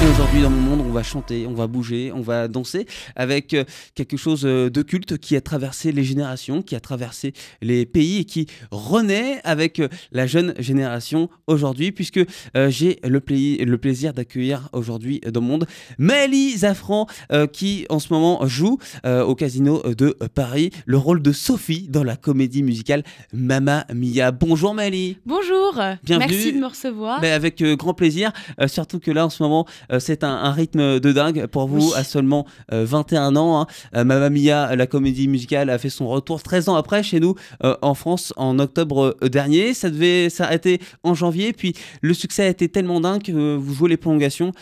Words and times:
Aujourd'hui, 0.00 0.42
dans 0.42 0.50
mon 0.50 0.60
monde, 0.60 0.86
on 0.88 0.92
va 0.92 1.02
chanter, 1.02 1.44
on 1.48 1.54
va 1.54 1.66
bouger, 1.66 2.12
on 2.14 2.20
va 2.20 2.46
danser 2.46 2.86
avec 3.16 3.52
euh, 3.52 3.64
quelque 3.96 4.16
chose 4.16 4.46
euh, 4.46 4.70
de 4.70 4.82
culte 4.82 5.18
qui 5.18 5.34
a 5.34 5.40
traversé 5.40 5.90
les 5.90 6.04
générations, 6.04 6.62
qui 6.62 6.76
a 6.76 6.80
traversé 6.80 7.32
les 7.62 7.84
pays 7.84 8.18
et 8.18 8.24
qui 8.24 8.46
renaît 8.70 9.40
avec 9.42 9.80
euh, 9.80 9.88
la 10.12 10.28
jeune 10.28 10.54
génération 10.60 11.28
aujourd'hui, 11.48 11.90
puisque 11.90 12.20
j'ai 12.68 13.00
le, 13.02 13.20
le, 13.28 13.78
plaisir 13.78 14.12
d'accueillir 14.12 14.68
aujourd'hui 14.72 15.20
dans 15.20 15.40
mon 15.40 15.48
monde 15.48 15.66
Maëlie 15.98 16.58
Zafran, 16.58 17.06
qui 17.52 17.86
en 17.88 17.98
ce 17.98 18.12
moment 18.12 18.46
joue 18.46 18.78
au 19.04 19.34
Casino 19.34 19.82
de 19.82 20.16
Paris 20.34 20.70
le 20.86 20.96
rôle 20.98 21.22
de 21.22 21.32
Sophie 21.32 21.88
dans 21.88 22.04
la 22.04 22.16
comédie 22.16 22.62
musicale 22.62 23.02
Mama 23.32 23.86
Mia. 23.94 24.30
Bonjour 24.30 24.74
Maëlie. 24.74 25.18
Bonjour. 25.24 25.80
Bienvenue. 26.04 26.28
Merci 26.30 26.52
de 26.52 26.58
me 26.58 26.66
recevoir. 26.66 27.20
Ben, 27.20 27.32
avec 27.32 27.62
grand 27.62 27.94
plaisir, 27.94 28.32
surtout 28.66 29.00
que 29.00 29.10
là 29.10 29.24
en 29.26 29.30
ce 29.30 29.42
moment, 29.42 29.66
c'est 29.98 30.24
un, 30.24 30.50
rythme 30.50 31.00
de 31.00 31.12
dingue 31.12 31.46
pour 31.46 31.66
vous 31.66 31.92
à 31.94 32.04
seulement 32.04 32.46
21 32.70 33.36
euh, 33.36 33.38
ans. 33.38 33.60
Hein. 33.60 33.66
Euh, 33.96 34.04
Mamma 34.04 34.30
Mia, 34.30 34.74
la 34.76 34.86
comédie 34.86 35.28
musicale, 35.28 35.70
a 35.70 35.78
fait 35.78 35.90
son 35.90 36.08
retour 36.08 36.42
13 36.42 36.68
ans 36.68 36.76
après 36.76 37.02
chez 37.02 37.20
nous 37.20 37.34
en 37.62 37.94
France 37.94 38.32
en 38.36 38.58
octobre 38.58 39.16
dernier. 39.22 39.74
Ça 39.74 39.90
devait 39.90 40.30
s'arrêter 40.30 40.80
en 41.02 41.14
janvier, 41.14 41.52
puis 41.52 41.74
le 42.02 42.14
succès 42.14 42.44
a 42.44 42.48
été 42.48 42.68
tellement 42.68 43.00
dingue 43.00 43.22
que 43.22 43.56
vous 43.56 43.74
jouez 43.74 43.90
les 43.90 43.96
prolongations 43.96 44.52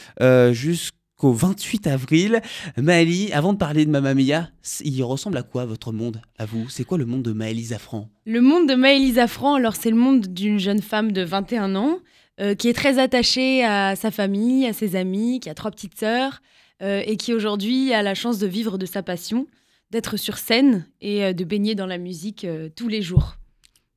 jusqu'au 0.52 1.32
28 1.32 1.86
avril. 1.86 2.40
Maëlie, 2.76 3.32
avant 3.32 3.52
de 3.52 3.58
parler 3.58 3.86
de 3.86 3.90
Mamma 3.90 4.14
Mia, 4.14 4.48
il 4.84 5.02
ressemble 5.02 5.38
à 5.38 5.42
quoi 5.42 5.64
votre 5.64 5.92
monde, 5.92 6.20
à 6.38 6.44
vous? 6.44 6.68
C'est 6.68 6.84
quoi 6.84 6.98
le 6.98 7.06
monde 7.06 7.22
de 7.22 7.32
Maëlie 7.32 7.66
Zafran 7.66 8.08
Le 8.26 8.40
monde 8.40 8.68
de 8.68 8.74
Maëlie 8.74 9.12
Zafran, 9.12 9.54
alors 9.54 9.76
c'est 9.76 9.90
le 9.90 9.96
monde 9.96 10.26
d'une 10.26 10.58
jeune 10.58 10.82
femme 10.82 11.12
de 11.12 11.22
21 11.22 11.74
ans 11.74 11.98
euh, 12.40 12.54
qui 12.54 12.68
est 12.68 12.74
très 12.74 12.98
attaché 12.98 13.64
à 13.64 13.96
sa 13.96 14.10
famille, 14.10 14.66
à 14.66 14.74
ses 14.74 14.94
amis, 14.94 15.40
qui 15.40 15.48
a 15.48 15.54
trois 15.54 15.70
petites 15.70 15.98
sœurs 15.98 16.42
euh, 16.82 17.02
et 17.06 17.16
qui 17.16 17.32
aujourd'hui 17.32 17.94
a 17.94 18.02
la 18.02 18.14
chance 18.14 18.38
de 18.38 18.46
vivre 18.46 18.76
de 18.76 18.84
sa 18.84 19.02
passion, 19.02 19.46
d'être 19.90 20.18
sur 20.18 20.36
scène 20.36 20.86
et 21.00 21.24
euh, 21.24 21.32
de 21.32 21.44
baigner 21.44 21.74
dans 21.74 21.86
la 21.86 21.96
musique 21.96 22.46
tous 22.74 22.88
les 22.88 23.00
jours. 23.00 23.36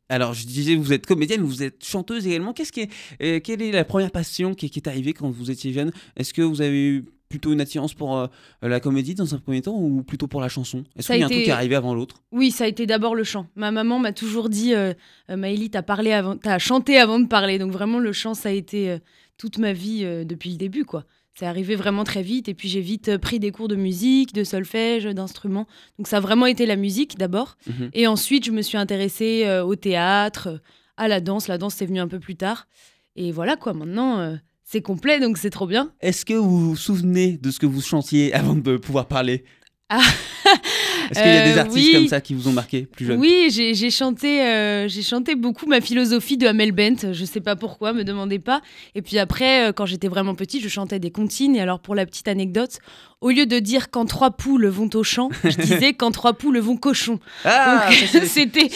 Alors, 0.08 0.34
je 0.34 0.46
disais, 0.48 0.76
vous 0.76 0.94
êtes 0.94 1.06
comédienne, 1.06 1.42
vous 1.42 1.64
êtes 1.64 1.86
chanteuse 1.86 2.26
également. 2.26 2.54
Qu'est-ce 2.54 2.72
qui 2.72 2.88
est, 3.20 3.42
quelle 3.42 3.62
est 3.62 3.72
la 3.72 3.86
première 3.86 4.10
passion 4.10 4.56
qui, 4.56 4.70
qui 4.70 4.80
est 4.80 4.88
arrivée 4.88 5.14
quand 5.14 5.30
vous 5.30 5.52
étiez 5.52 5.72
jeune? 5.72 5.92
Est-ce 6.16 6.34
que 6.34 6.42
vous 6.42 6.62
avez 6.62 6.82
eu 6.82 7.06
plutôt 7.30 7.54
une 7.54 7.62
attirance 7.62 7.94
pour 7.94 8.18
euh, 8.18 8.28
la 8.62 8.80
comédie 8.80 9.14
dans 9.14 9.36
un 9.36 9.38
premier 9.38 9.62
temps 9.62 9.76
ou 9.76 10.02
plutôt 10.02 10.28
pour 10.28 10.42
la 10.42 10.50
chanson? 10.50 10.84
Est-ce 10.98 11.08
qu'il 11.08 11.20
y 11.20 11.24
a 11.24 11.28
un 11.28 11.30
truc 11.30 11.44
qui 11.44 11.50
est 11.50 11.54
arrivé 11.54 11.76
avant 11.76 11.94
l'autre? 11.94 12.24
Oui, 12.32 12.52
ça 12.52 12.64
a 12.66 12.68
été 12.68 12.88
d'abord 12.88 13.16
le 13.16 13.24
chant. 13.24 13.48
Ma 13.56 13.72
maman 13.72 14.00
m'a 14.00 14.12
toujours 14.12 14.50
dit 14.50 14.74
euh, 14.74 14.94
euh 15.30 15.38
Maëlie, 15.38 15.70
t'as 15.70 15.84
parlé 15.84 16.12
avant, 16.12 16.36
t'as 16.36 16.58
chanté 16.58 16.98
avant 16.98 17.20
de 17.20 17.28
parler. 17.28 17.60
Donc 17.60 17.72
vraiment, 17.72 18.00
le 18.00 18.12
chant, 18.12 18.34
ça 18.34 18.50
a 18.50 18.52
été 18.52 18.90
euh, 18.90 18.98
toute 19.38 19.60
ma 19.60 19.72
vie 19.72 20.04
depuis 20.26 20.50
le 20.50 20.58
début, 20.58 20.84
quoi. 20.84 21.06
C'est 21.36 21.46
arrivé 21.46 21.76
vraiment 21.76 22.04
très 22.04 22.24
vite 22.24 22.50
et 22.50 22.54
puis 22.54 22.68
j'ai 22.68 22.82
vite 22.82 23.16
pris 23.18 23.40
des 23.40 23.52
cours 23.52 23.70
de 23.70 23.76
musique, 23.76 24.34
de 24.34 24.44
solfège, 24.44 25.06
d'instruments. 25.06 25.68
Donc 25.98 26.08
ça 26.08 26.18
a 26.18 26.20
vraiment 26.20 26.48
été 26.48 26.66
la 26.66 26.76
musique 26.76 27.18
d'abord. 27.18 27.56
Mhm. 27.68 27.92
Et 27.94 28.08
ensuite, 28.08 28.44
je 28.44 28.52
me 28.52 28.62
suis 28.62 28.78
intéressée 28.78 29.62
au 29.64 29.76
théâtre, 29.76 30.60
à 30.98 31.08
la 31.08 31.22
danse. 31.22 31.48
La 31.48 31.58
danse, 31.58 31.76
c'est 31.76 31.86
venu 31.86 32.00
un 32.02 32.10
peu 32.10 32.20
plus 32.20 32.36
tard. 32.36 32.68
Et 33.16 33.32
voilà 33.32 33.56
quoi, 33.56 33.74
maintenant, 33.74 34.38
c'est 34.72 34.84
complet, 34.84 35.20
donc 35.20 35.40
c'est 35.40 35.50
trop 35.50 35.66
bien. 35.66 35.92
Est-ce 36.00 36.26
que 36.26 36.36
vous 36.36 36.70
vous 36.70 36.76
souvenez 36.76 37.38
de 37.38 37.50
ce 37.50 37.58
que 37.58 37.66
vous 37.66 37.82
chantiez 37.82 38.32
avant 38.36 38.54
de 38.54 38.78
pouvoir 38.78 39.08
parler? 39.08 39.44
Ah. 39.90 40.00
Est-ce 41.10 41.20
qu'il 41.22 41.32
y 41.32 41.38
a 41.38 41.44
des 41.44 41.58
euh, 41.58 41.62
artistes 41.62 41.94
comme 41.94 42.08
ça 42.08 42.22
qui 42.22 42.34
vous 42.34 42.48
ont 42.48 42.52
marqué 42.52 42.84
plus 42.84 43.06
jeune? 43.06 43.20
Oui, 43.20 43.50
j'ai 43.50 43.90
chanté, 43.90 44.44
euh, 44.44 44.88
j'ai 44.88 45.02
chanté 45.02 45.36
beaucoup 45.36 45.66
ma 45.66 45.82
philosophie 45.82 46.38
de 46.38 46.48
Hamel 46.48 46.72
Bent. 46.72 47.14
Je 47.14 47.26
sais 47.26 47.42
pas 47.42 47.56
pourquoi, 47.56 47.94
me 47.94 48.04
demandez 48.04 48.40
pas. 48.40 48.62
Et 48.96 49.02
puis 49.02 49.18
après, 49.18 49.70
euh, 49.70 49.72
quand 49.72 49.86
j'étais 49.86 50.08
vraiment 50.08 50.36
petite, 50.36 50.62
je 50.62 50.70
chantais 50.70 51.00
des 51.00 51.12
comptines. 51.12 51.56
Et 51.56 51.62
alors 51.62 51.80
pour 51.80 51.96
la 51.96 52.06
petite 52.06 52.28
anecdote, 52.28 52.80
au 53.22 53.30
lieu 53.32 53.46
de 53.46 53.60
dire 53.60 53.90
quand 53.90 54.06
trois 54.06 54.32
poules 54.32 54.68
vont 54.68 54.90
au 54.94 55.04
champ, 55.04 55.30
je 55.44 55.58
disais 55.58 55.94
quand 55.94 56.12
trois 56.12 56.34
poules 56.34 56.60
vont 56.60 56.78
cochon. 56.78 57.20
Ah, 57.44 57.90
c'était, 58.26 58.70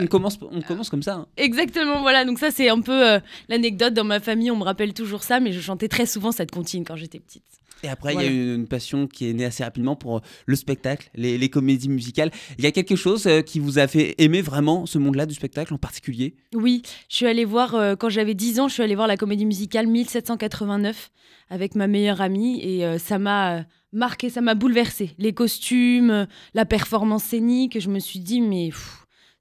on 0.00 0.06
commence, 0.06 0.38
on 0.50 0.60
commence 0.60 0.90
comme 0.90 1.02
ça. 1.02 1.14
Hein. 1.14 1.26
Exactement, 1.36 2.02
voilà. 2.02 2.24
Donc 2.24 2.38
ça 2.38 2.50
c'est 2.50 2.68
un 2.68 2.80
peu 2.80 3.18
l'anecdote 3.48 3.94
dans 3.94 4.04
ma 4.04 4.20
famille. 4.20 4.50
On 4.50 4.56
me 4.56 4.64
rappelle 4.64 4.92
toujours 4.92 5.22
ça, 5.22 5.40
mais 5.40 5.52
je 5.52 5.60
chantais 5.60 5.88
très 5.88 6.06
souvent 6.06 6.32
cette 6.32 6.50
comptine 6.50 6.84
quand 6.84 6.96
j'étais 6.96 7.20
petite. 7.20 7.42
Et 7.84 7.88
après, 7.88 8.14
il 8.14 8.20
y 8.20 8.24
a 8.24 8.30
eu 8.30 8.54
une 8.54 8.66
passion 8.66 9.06
qui 9.06 9.28
est 9.28 9.34
née 9.34 9.44
assez 9.44 9.62
rapidement 9.62 9.94
pour 9.94 10.16
euh, 10.16 10.20
le 10.46 10.56
spectacle, 10.56 11.10
les, 11.14 11.48
comédies 11.50 11.90
musicales. 11.90 12.30
Il 12.58 12.64
y 12.64 12.66
a 12.66 12.72
quelque 12.72 12.96
chose 12.96 13.26
euh, 13.26 13.42
qui 13.42 13.60
vous 13.60 13.78
a 13.78 13.86
fait 13.86 14.14
aimer 14.18 14.40
vraiment 14.40 14.86
ce 14.86 14.98
monde-là 14.98 15.26
du 15.26 15.34
spectacle 15.34 15.74
en 15.74 15.78
particulier? 15.78 16.34
Oui, 16.54 16.82
je 17.10 17.16
suis 17.16 17.26
allée 17.26 17.44
voir, 17.44 17.74
euh, 17.74 17.94
quand 17.94 18.08
j'avais 18.08 18.34
10 18.34 18.60
ans, 18.60 18.68
je 18.68 18.74
suis 18.74 18.82
allée 18.82 18.94
voir 18.94 19.06
la 19.06 19.18
comédie 19.18 19.44
musicale 19.44 19.86
1789 19.86 21.10
avec 21.50 21.74
ma 21.74 21.86
meilleure 21.86 22.22
amie 22.22 22.58
et 22.62 22.98
ça 22.98 23.18
m'a 23.18 23.66
marqué, 23.92 24.30
ça 24.30 24.40
m'a 24.40 24.54
bouleversé. 24.54 25.10
Les 25.18 25.34
costumes, 25.34 26.26
la 26.54 26.64
performance 26.64 27.24
scénique, 27.24 27.78
je 27.78 27.90
me 27.90 27.98
suis 27.98 28.18
dit, 28.18 28.40
mais 28.40 28.70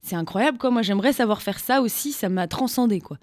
c'est 0.02 0.18
incroyable 0.18 0.58
quoi, 0.58 0.70
moi 0.70 0.82
j'aimerais 0.82 1.14
savoir 1.14 1.42
faire 1.42 1.60
ça 1.60 1.82
aussi, 1.82 2.12
ça 2.12 2.28
m'a 2.28 2.48
transcendé 2.48 3.00
quoi. 3.00 3.18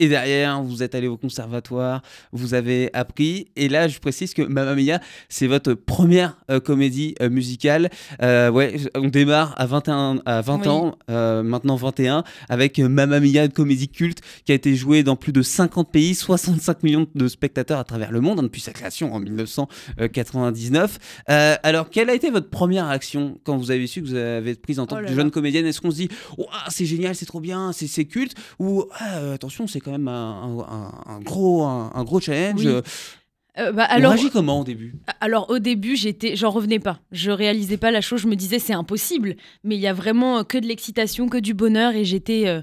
Et 0.00 0.08
derrière, 0.08 0.60
vous 0.60 0.82
êtes 0.82 0.96
allé 0.96 1.06
au 1.06 1.16
conservatoire, 1.16 2.02
vous 2.32 2.54
avez 2.54 2.90
appris. 2.94 3.46
Et 3.54 3.68
là, 3.68 3.86
je 3.86 4.00
précise 4.00 4.34
que 4.34 4.42
Mamma 4.42 4.74
Mia, 4.74 5.00
c'est 5.28 5.46
votre 5.46 5.74
première 5.74 6.36
euh, 6.50 6.58
comédie 6.58 7.14
euh, 7.22 7.30
musicale. 7.30 7.90
Euh, 8.20 8.50
ouais, 8.50 8.74
on 8.96 9.06
démarre 9.06 9.54
à 9.56 9.66
21, 9.66 10.20
à 10.26 10.40
20 10.40 10.66
ans, 10.66 10.98
maintenant 11.08 11.76
21, 11.76 12.24
avec 12.48 12.80
Mamma 12.80 13.20
Mia, 13.20 13.44
une 13.44 13.52
comédie 13.52 13.88
culte 13.88 14.18
qui 14.44 14.50
a 14.50 14.56
été 14.56 14.74
jouée 14.74 15.04
dans 15.04 15.14
plus 15.14 15.32
de 15.32 15.42
50 15.42 15.92
pays, 15.92 16.16
65 16.16 16.82
millions 16.82 17.06
de 17.14 17.28
spectateurs 17.28 17.78
à 17.78 17.84
travers 17.84 18.10
le 18.10 18.20
monde 18.20 18.40
hein, 18.40 18.42
depuis 18.42 18.62
sa 18.62 18.72
création 18.72 19.14
en 19.14 19.20
1999. 19.20 20.98
alors, 21.28 21.88
quelle 21.88 22.10
a 22.10 22.14
été 22.14 22.30
votre 22.30 22.50
première 22.50 22.88
réaction 22.88 23.38
quand 23.44 23.56
vous 23.56 23.70
avez 23.70 23.86
su 23.86 24.02
que 24.02 24.08
vous 24.08 24.14
avez 24.16 24.50
été 24.50 24.60
prise 24.60 24.80
en 24.80 24.86
tant 24.86 24.98
oh 24.98 25.06
que 25.06 25.14
jeune 25.14 25.30
comédienne? 25.30 25.66
Est-ce 25.66 25.80
qu'on 25.80 25.92
se 25.92 25.96
dit, 25.96 26.08
oh, 26.36 26.46
c'est 26.68 26.84
génial, 26.86 27.14
c'est 27.14 27.26
trop 27.26 27.40
bien, 27.40 27.70
c'est 27.72 28.04
culte? 28.06 28.34
Ou 28.58 28.86
ah, 28.98 29.34
attention, 29.34 29.68
c'est 29.68 29.83
quand 29.84 29.92
même 29.92 30.08
un, 30.08 31.20
gros, 31.22 31.62
un, 31.62 32.04
gros 32.04 32.20
challenge. 32.20 32.66
Euh, 33.56 33.70
bah, 33.70 33.84
alors, 33.84 34.14
On 34.18 34.28
comment 34.30 34.60
au 34.60 34.64
début? 34.64 34.94
Alors 35.20 35.48
au 35.48 35.60
début, 35.60 35.94
j'étais, 35.94 36.34
j'en 36.34 36.50
revenais 36.50 36.80
pas. 36.80 36.98
Je 37.12 37.30
réalisais 37.30 37.76
pas 37.76 37.92
la 37.92 38.00
chose. 38.00 38.20
Je 38.22 38.26
me 38.26 38.34
disais 38.34 38.58
c'est 38.58 38.72
impossible. 38.72 39.36
Mais 39.62 39.76
il 39.76 39.80
y 39.80 39.86
a 39.86 39.92
vraiment 39.92 40.42
que 40.42 40.58
de 40.58 40.66
l'excitation, 40.66 41.28
que 41.28 41.38
du 41.38 41.54
bonheur, 41.54 41.94
et 41.94 42.04
j'étais 42.04 42.48
euh, 42.48 42.62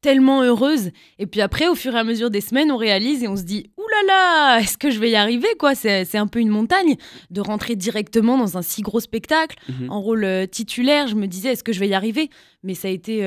tellement 0.00 0.42
heureuse. 0.42 0.92
Et 1.18 1.26
puis 1.26 1.40
après, 1.40 1.68
au 1.68 1.74
fur 1.74 1.94
et 1.94 1.98
à 1.98 2.04
mesure 2.04 2.30
des 2.30 2.40
semaines, 2.40 2.72
on 2.72 2.78
réalise 2.78 3.22
et 3.22 3.28
on 3.28 3.36
se 3.36 3.42
dit 3.42 3.70
Ouh 3.76 3.82
là 3.82 4.06
là, 4.06 4.58
est-ce 4.60 4.78
que 4.78 4.90
je 4.90 4.98
vais 4.98 5.10
y 5.10 5.16
arriver 5.16 5.48
quoi? 5.58 5.74
C'est, 5.74 6.16
un 6.16 6.26
peu 6.26 6.40
une 6.40 6.48
montagne 6.48 6.96
de 7.30 7.40
rentrer 7.40 7.76
directement 7.76 8.38
dans 8.38 8.56
un 8.56 8.62
si 8.62 8.82
gros 8.82 9.00
spectacle 9.00 9.58
mhm. 9.68 9.90
en 9.90 10.00
rôle 10.00 10.24
euh, 10.24 10.46
titulaire. 10.46 11.06
Je 11.06 11.16
me 11.16 11.26
disais 11.26 11.50
Est-ce 11.50 11.64
que 11.64 11.72
je 11.72 11.80
vais 11.80 11.88
y 11.88 11.94
arriver? 11.94 12.30
Mais 12.62 12.74
ça 12.74 12.88
a 12.88 12.90
été 12.90 13.22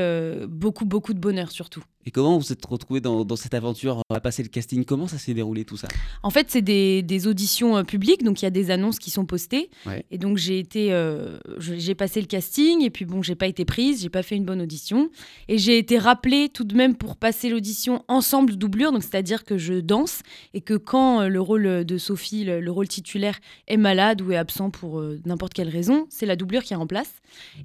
beaucoup 0.48 0.86
beaucoup 0.86 1.14
de 1.14 1.20
bonheur 1.20 1.52
surtout. 1.52 1.84
Et 2.06 2.12
comment 2.12 2.38
vous 2.38 2.52
êtes 2.52 2.66
retrouvé 2.66 3.00
dans, 3.00 3.36
cette 3.36 3.54
aventure 3.54 4.02
à 4.10 4.20
passer 4.20 4.44
le 4.44 4.50
casting? 4.50 4.84
Comment 4.84 5.08
ça 5.08 5.18
s'est 5.18 5.34
déroulé 5.34 5.64
tout 5.64 5.78
ça? 5.78 5.88
En 6.22 6.30
fait, 6.30 6.48
c'est 6.50 6.62
des, 6.62 7.28
auditions 7.28 7.78
euh, 7.78 7.84
publiques, 7.84 8.24
donc 8.24 8.42
il 8.42 8.46
y 8.46 8.48
a 8.48 8.52
des 8.52 8.72
annonces 8.72 9.00
qui 9.00 9.10
sont 9.10 9.26
postées. 9.26 9.70
Et 10.12 10.18
donc 10.18 10.38
j'ai 10.38 10.60
été, 10.60 10.92
euh, 10.92 11.40
j'ai 11.60 11.96
passé 11.96 12.20
le 12.20 12.28
casting 12.28 12.82
et 12.82 12.90
puis 12.90 13.06
bon, 13.06 13.22
j'ai 13.22 13.36
pas 13.36 13.48
été 13.48 13.64
prise, 13.64 14.02
j'ai 14.02 14.10
pas 14.10 14.24
fait 14.24 14.36
une 14.36 14.44
bonne 14.44 14.62
audition 14.62 15.10
et 15.48 15.58
j'ai 15.58 15.78
été 15.78 15.98
rappelée 15.98 16.50
tout 16.50 16.64
de 16.64 16.76
même 16.76 16.96
pour 16.96 17.16
passer 17.16 17.50
l'audition 17.50 18.04
ensemble 18.08 18.56
doublure, 18.56 18.92
donc 18.92 19.04
c'est-à-dire 19.04 19.46
que 19.46 19.58
je 19.58 19.76
danse 19.76 20.22
et 20.54 20.62
que 20.62 20.74
quand 20.74 21.22
euh, 21.22 21.28
le 21.28 21.40
rôle 21.40 21.86
de 21.86 21.98
Sophie, 21.98 22.44
le, 22.44 22.72
rôle 22.74 22.88
titulaire 22.88 23.40
est 23.68 23.78
malade 23.78 24.22
ou 24.22 24.32
est 24.32 24.36
absent 24.36 24.72
pour 24.72 25.02
n'importe 25.26 25.54
quelle 25.54 25.70
raison, 25.70 26.08
c'est 26.10 26.26
la 26.26 26.36
doublure 26.36 26.64
qui 26.64 26.74
remplace. 26.74 27.14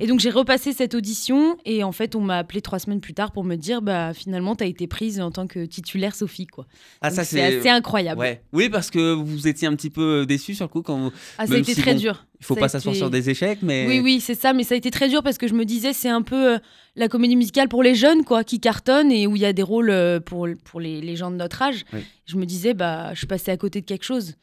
Et 0.01 0.07
donc 0.07 0.21
j'ai 0.21 0.31
repassé 0.31 0.73
cette 0.73 0.95
audition 0.95 1.57
et 1.65 1.85
en 1.85 1.93
fait 1.93 2.15
on 2.15 2.21
m'a 2.21 2.39
appelé 2.39 2.61
trois 2.61 2.79
semaines 2.79 3.01
plus 3.01 3.15
tard 3.15 3.33
pour 3.33 3.45
me 3.45 3.57
dire 3.57 3.83
bah 3.83 4.13
finalement, 4.15 4.57
tu 4.57 4.65
as 4.65 4.67
été 4.67 4.87
prise 4.87 5.21
en 5.21 5.31
tant 5.31 5.47
que 5.47 5.65
titulaire 5.65 6.15
Sophie. 6.15 6.47
Quoi. 6.47 6.67
Ah, 7.01 7.11
ça, 7.11 7.25
c'est 7.25 7.59
assez 7.59 7.69
incroyable. 7.69 8.21
Ouais. 8.21 8.43
Oui, 8.53 8.69
parce 8.69 8.91
que 8.91 9.13
vous 9.13 9.49
étiez 9.49 9.69
un 9.69 9.75
petit 9.75 9.91
peu 9.91 10.27
déçu 10.27 10.55
sur 10.55 10.65
le 10.65 10.69
coup 10.69 10.83
quand 10.83 10.99
vous. 10.99 11.13
Ah, 11.39 11.47
ça 11.47 11.55
a 11.55 11.59
été 11.59 11.75
très 11.75 11.95
dur. 11.95 12.27
Il 12.41 12.47
faut 12.47 12.55
pas 12.55 12.69
s'asseoir 12.69 12.95
sur 12.95 13.11
des 13.11 13.31
échecs, 13.31 13.59
mais. 13.63 13.87
Oui, 13.89 14.01
oui, 14.01 14.21
c'est 14.21 14.35
ça, 14.35 14.53
mais 14.53 14.63
ça 14.63 14.75
a 14.75 14.79
été 14.79 14.91
très 14.91 15.09
dur 15.09 15.23
parce 15.23 15.39
que 15.39 15.49
je 15.49 15.55
me 15.55 15.65
disais, 15.65 15.93
c'est 15.93 16.09
un 16.09 16.23
peu 16.23 16.55
euh, 16.55 16.59
la 16.97 17.09
comédie 17.09 17.37
musicale 17.37 17.69
pour 17.69 17.83
les 17.83 17.95
jeunes, 17.95 18.25
quoi, 18.25 18.45
qui 18.45 18.61
cartonne 18.61 19.11
et 19.11 19.27
où 19.27 19.37
il 19.37 19.43
y 19.43 19.47
a 19.47 19.53
des 19.53 19.63
rôles 19.63 19.91
euh, 19.91 20.21
pour, 20.21 20.47
pour 20.65 20.81
les, 20.81 21.01
les, 21.01 21.17
gens 21.17 21.31
de 21.31 21.37
notre 21.37 21.63
âge. 21.63 21.85
Je 22.27 22.37
me 22.37 22.47
disais, 22.47 22.75
bah, 22.75 23.13
je 23.13 23.19
suis 23.19 23.27
passée 23.27 23.51
à 23.51 23.57
côté 23.57 23.81
de 23.81 23.87
quelque 23.87 24.05
chose. 24.05 24.35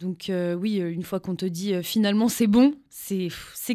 Donc 0.00 0.28
euh, 0.28 0.54
oui, 0.54 0.76
une 0.76 1.02
fois 1.02 1.20
qu'on 1.20 1.36
te 1.36 1.46
dit 1.46 1.74
finalement 1.82 2.28
c'est 2.28 2.46
bon, 2.46 2.74
c'est 2.90 3.28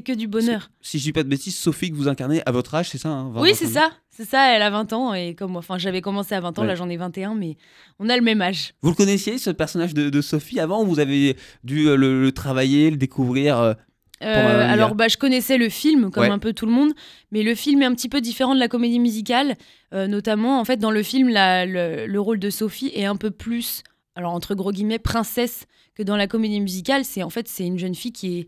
que 0.04 0.14
du 0.14 0.28
bonheur. 0.28 0.70
Si 0.82 1.00
je 1.00 1.04
dis 1.04 1.14
pas 1.14 1.24
de 1.24 1.30
bêtises, 1.30 1.56
Sophie 1.56 1.92
que 1.92 1.96
vous 1.96 2.08
incarnez 2.08 2.42
à 2.46 2.52
votre 2.52 2.76
âge, 2.76 2.90
c'est 2.90 2.98
ça 2.98 3.10
hein, 3.10 3.32
Oui, 3.36 3.52
c'est 3.56 3.68
ça. 3.68 3.92
C'est 4.20 4.26
ça, 4.26 4.54
elle 4.54 4.62
a 4.64 4.70
20 4.70 4.92
ans 4.92 5.14
et 5.14 5.34
comme 5.34 5.56
enfin 5.56 5.78
j'avais 5.78 6.02
commencé 6.02 6.36
à 6.36 6.42
20 6.42 6.60
ans, 6.60 6.64
là 6.66 6.76
j'en 6.76 6.90
ai 6.90 6.98
21, 6.98 7.36
mais 7.36 7.56
on 8.00 8.10
a 8.10 8.18
le 8.18 8.22
même 8.22 8.42
âge. 8.42 8.74
Vous 8.82 8.90
le 8.90 8.96
connaissiez 8.96 9.38
ce 9.38 9.50
personnage 9.50 9.94
de, 9.94 10.22
Sophie 10.22 10.60
avant 10.60 10.84
ou 10.84 10.88
vous 10.88 11.00
avez 11.00 11.38
dû 11.64 11.88
euh, 11.88 11.96
le, 11.96 12.30
travailler, 12.34 12.92
le 12.92 12.98
découvrir 12.98 13.58
euh, 13.58 13.74
euh, 14.22 14.70
alors 14.70 14.96
bah, 14.96 15.08
je 15.08 15.16
connaissais 15.16 15.58
le 15.58 15.70
film 15.70 16.12
comme 16.12 16.30
un 16.30 16.38
peu 16.40 16.52
tout 16.52 16.66
le 16.66 16.74
monde, 16.74 16.92
mais 17.32 17.44
le 17.44 17.56
film 17.56 17.82
est 17.82 17.86
un 17.86 17.96
petit 17.96 18.10
peu 18.10 18.20
différent 18.20 18.54
de 18.54 18.60
la 18.60 18.68
comédie 18.68 19.00
musicale, 19.00 19.56
notamment 19.94 20.60
en 20.60 20.66
fait 20.66 20.76
dans 20.76 20.92
le 20.92 21.02
film 21.02 21.30
le, 21.30 22.18
rôle 22.18 22.40
de 22.40 22.50
Sophie 22.50 22.92
est 22.94 23.06
un 23.06 23.16
peu 23.16 23.32
plus 23.32 23.84
alors 24.20 24.34
entre 24.34 24.54
gros 24.54 24.74
guillemets, 24.74 25.00
princesse 25.00 25.66
que 25.96 26.04
dans 26.04 26.18
la 26.18 26.28
comédie 26.28 26.60
musicale. 26.60 27.06
C'est 27.06 27.24
en 27.24 27.30
fait, 27.30 27.48
c'est 27.48 27.66
une 27.66 27.80
jeune 27.80 27.96
fille 27.96 28.12
qui 28.12 28.40
est, 28.40 28.48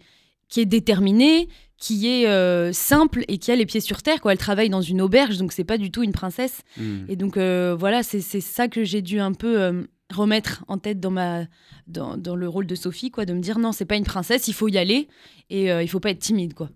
qui 0.50 0.60
est 0.60 0.66
déterminée, 0.66 1.48
qui 1.78 2.10
est 2.10 2.28
euh, 2.28 2.74
simple 2.74 3.24
et 3.30 3.38
qui 3.38 3.52
a 3.52 3.56
les 3.56 3.66
pieds 3.66 3.80
sur 3.80 4.02
terre. 4.02 4.20
Quoi. 4.20 4.34
Elle 4.34 4.38
travaille 4.38 4.70
dans 4.70 4.82
une 4.82 5.02
auberge, 5.02 5.38
donc 5.38 5.54
c'est 5.54 5.64
pas 5.64 5.78
du 5.78 5.90
tout 5.90 6.04
une 6.04 6.12
princesse. 6.12 6.64
Hmm. 6.76 7.06
Et 7.08 7.16
donc 7.16 7.38
euh, 7.38 7.74
voilà, 7.80 8.04
c'est 8.04 8.20
ça 8.20 8.68
que 8.68 8.84
j'ai 8.84 9.02
dû 9.02 9.22
un 9.22 9.32
peu 9.32 9.62
euh, 9.62 9.84
remettre 10.14 10.66
en 10.68 10.78
tête 10.78 11.00
dans, 11.00 11.10
ma, 11.10 11.46
dans, 11.88 12.18
dans, 12.18 12.36
le 12.36 12.50
rôle 12.50 12.68
de 12.68 12.76
Sophie, 12.76 13.10
quoi, 13.10 13.26
de 13.26 13.34
me 13.34 13.40
dire 13.40 13.58
non, 13.58 13.72
c'est 13.72 13.86
pas 13.86 13.96
une 13.96 14.04
princesse, 14.04 14.50
il 14.50 14.54
faut 14.54 14.68
y 14.68 14.78
aller 14.78 15.08
et 15.50 15.68
il 15.70 15.88
faut 15.88 16.02
pas 16.02 16.12
être 16.12 16.20
timide. 16.20 16.54
quoi 16.54 16.70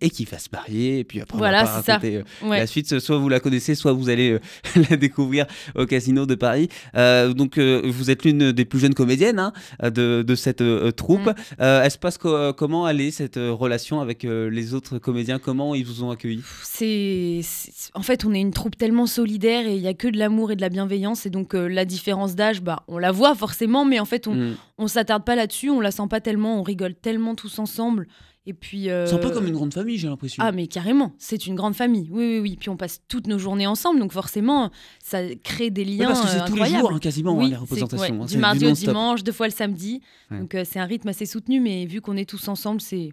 et 0.00 0.10
qui 0.10 0.24
va 0.24 0.38
se 0.38 0.48
marier 0.52 0.98
et 0.98 1.04
puis 1.04 1.20
après 1.20 1.38
voilà, 1.38 1.62
on 1.62 1.80
va 1.80 2.00
euh, 2.04 2.22
la 2.42 2.66
suite. 2.66 2.98
Soit 2.98 3.16
vous 3.16 3.28
la 3.28 3.40
connaissez 3.40 3.74
soit 3.74 3.92
vous 3.92 4.10
allez 4.10 4.32
euh, 4.32 4.40
la 4.90 4.96
découvrir 4.96 5.46
au 5.74 5.86
casino 5.86 6.26
de 6.26 6.34
Paris. 6.34 6.68
Euh, 6.94 7.32
donc 7.32 7.58
vous 7.58 8.10
êtes 8.10 8.24
l'une 8.24 8.52
des 8.52 8.64
plus 8.64 8.80
jeunes 8.80 8.94
comédiennes 8.94 9.38
hein, 9.38 9.52
de, 9.82 10.22
de, 10.22 10.34
cette 10.34 10.62
troupe. 10.96 11.26
Mm. 11.26 11.34
elle 11.58 11.90
se 11.90 11.98
passe 11.98 12.18
comment 12.18 12.84
allait 12.84 13.10
cette 13.10 13.36
relation 13.36 14.00
avec 14.00 14.24
les 14.24 14.74
autres 14.74 14.98
comédiens? 14.98 15.38
Comment 15.38 15.74
ils 15.74 15.84
vous 15.84 16.04
ont 16.04 16.10
accueilli 16.10 16.42
c'est 16.62 17.40
en 17.94 18.02
fait 18.02 18.24
on 18.24 18.34
est 18.34 18.40
une 18.40 18.52
troupe 18.52 18.76
tellement 18.76 19.06
solidaire 19.06 19.66
et 19.66 19.76
il 19.76 19.80
y 19.82 19.88
a 19.88 19.94
que 19.94 20.08
de 20.08 20.18
l'amour 20.18 20.52
et 20.52 20.56
de 20.56 20.60
la 20.60 20.68
bienveillance. 20.68 21.26
Et 21.26 21.30
donc 21.30 21.54
la 21.54 21.84
différence 21.84 22.34
d'âge 22.34 22.62
bah 22.62 22.82
on 22.88 22.98
la 22.98 23.12
voit 23.12 23.34
forcément 23.34 23.84
mais 23.84 24.00
en 24.00 24.04
fait 24.04 24.26
on 24.26 24.34
mm. 24.34 24.56
on 24.78 24.88
s'attarde 24.88 25.24
pas 25.24 25.36
là-dessus. 25.36 25.70
On 25.70 25.80
la 25.80 25.90
sent 25.90 26.06
pas 26.10 26.20
tellement. 26.20 26.60
On 26.60 26.62
rigole 26.62 26.94
tellement 26.94 27.34
tous 27.34 27.58
ensemble 27.58 28.06
et 28.46 28.54
puis. 28.54 28.90
Euh, 28.90 29.06
c'est 29.06 29.14
un 29.14 29.18
peu 29.18 29.30
comme 29.30 29.46
une 29.46 29.54
grande 29.54 29.72
famille, 29.72 29.98
j'ai 29.98 30.08
l'impression. 30.08 30.42
Ah, 30.44 30.52
mais 30.52 30.66
carrément, 30.66 31.12
c'est 31.18 31.46
une 31.46 31.54
grande 31.54 31.74
famille. 31.74 32.08
Oui, 32.10 32.24
oui, 32.26 32.38
oui. 32.40 32.56
Puis 32.58 32.68
on 32.68 32.76
passe 32.76 33.00
toutes 33.08 33.26
nos 33.26 33.38
journées 33.38 33.66
ensemble, 33.66 34.00
donc 34.00 34.12
forcément, 34.12 34.70
ça 35.02 35.22
crée 35.42 35.70
des 35.70 35.84
liens. 35.84 36.08
Oui, 36.08 36.14
parce 36.14 36.20
que 36.22 36.28
c'est 36.28 36.44
tous 36.44 36.56
les 36.56 36.66
jours, 36.66 36.92
hein, 36.92 36.98
quasiment, 36.98 37.40
hein, 37.40 37.48
les 37.48 37.56
représentations. 37.56 38.22
Hein, 38.22 38.26
du 38.26 38.38
mardi 38.38 38.66
au 38.66 38.72
dimanche, 38.72 39.22
deux 39.22 39.32
fois 39.32 39.46
le 39.46 39.52
samedi. 39.52 40.00
Donc 40.30 40.54
euh, 40.54 40.64
c'est 40.64 40.78
un 40.78 40.86
rythme 40.86 41.08
assez 41.08 41.26
soutenu, 41.26 41.60
mais 41.60 41.86
vu 41.86 42.00
qu'on 42.00 42.16
est 42.16 42.28
tous 42.28 42.48
ensemble, 42.48 42.80
c'est 42.80 43.12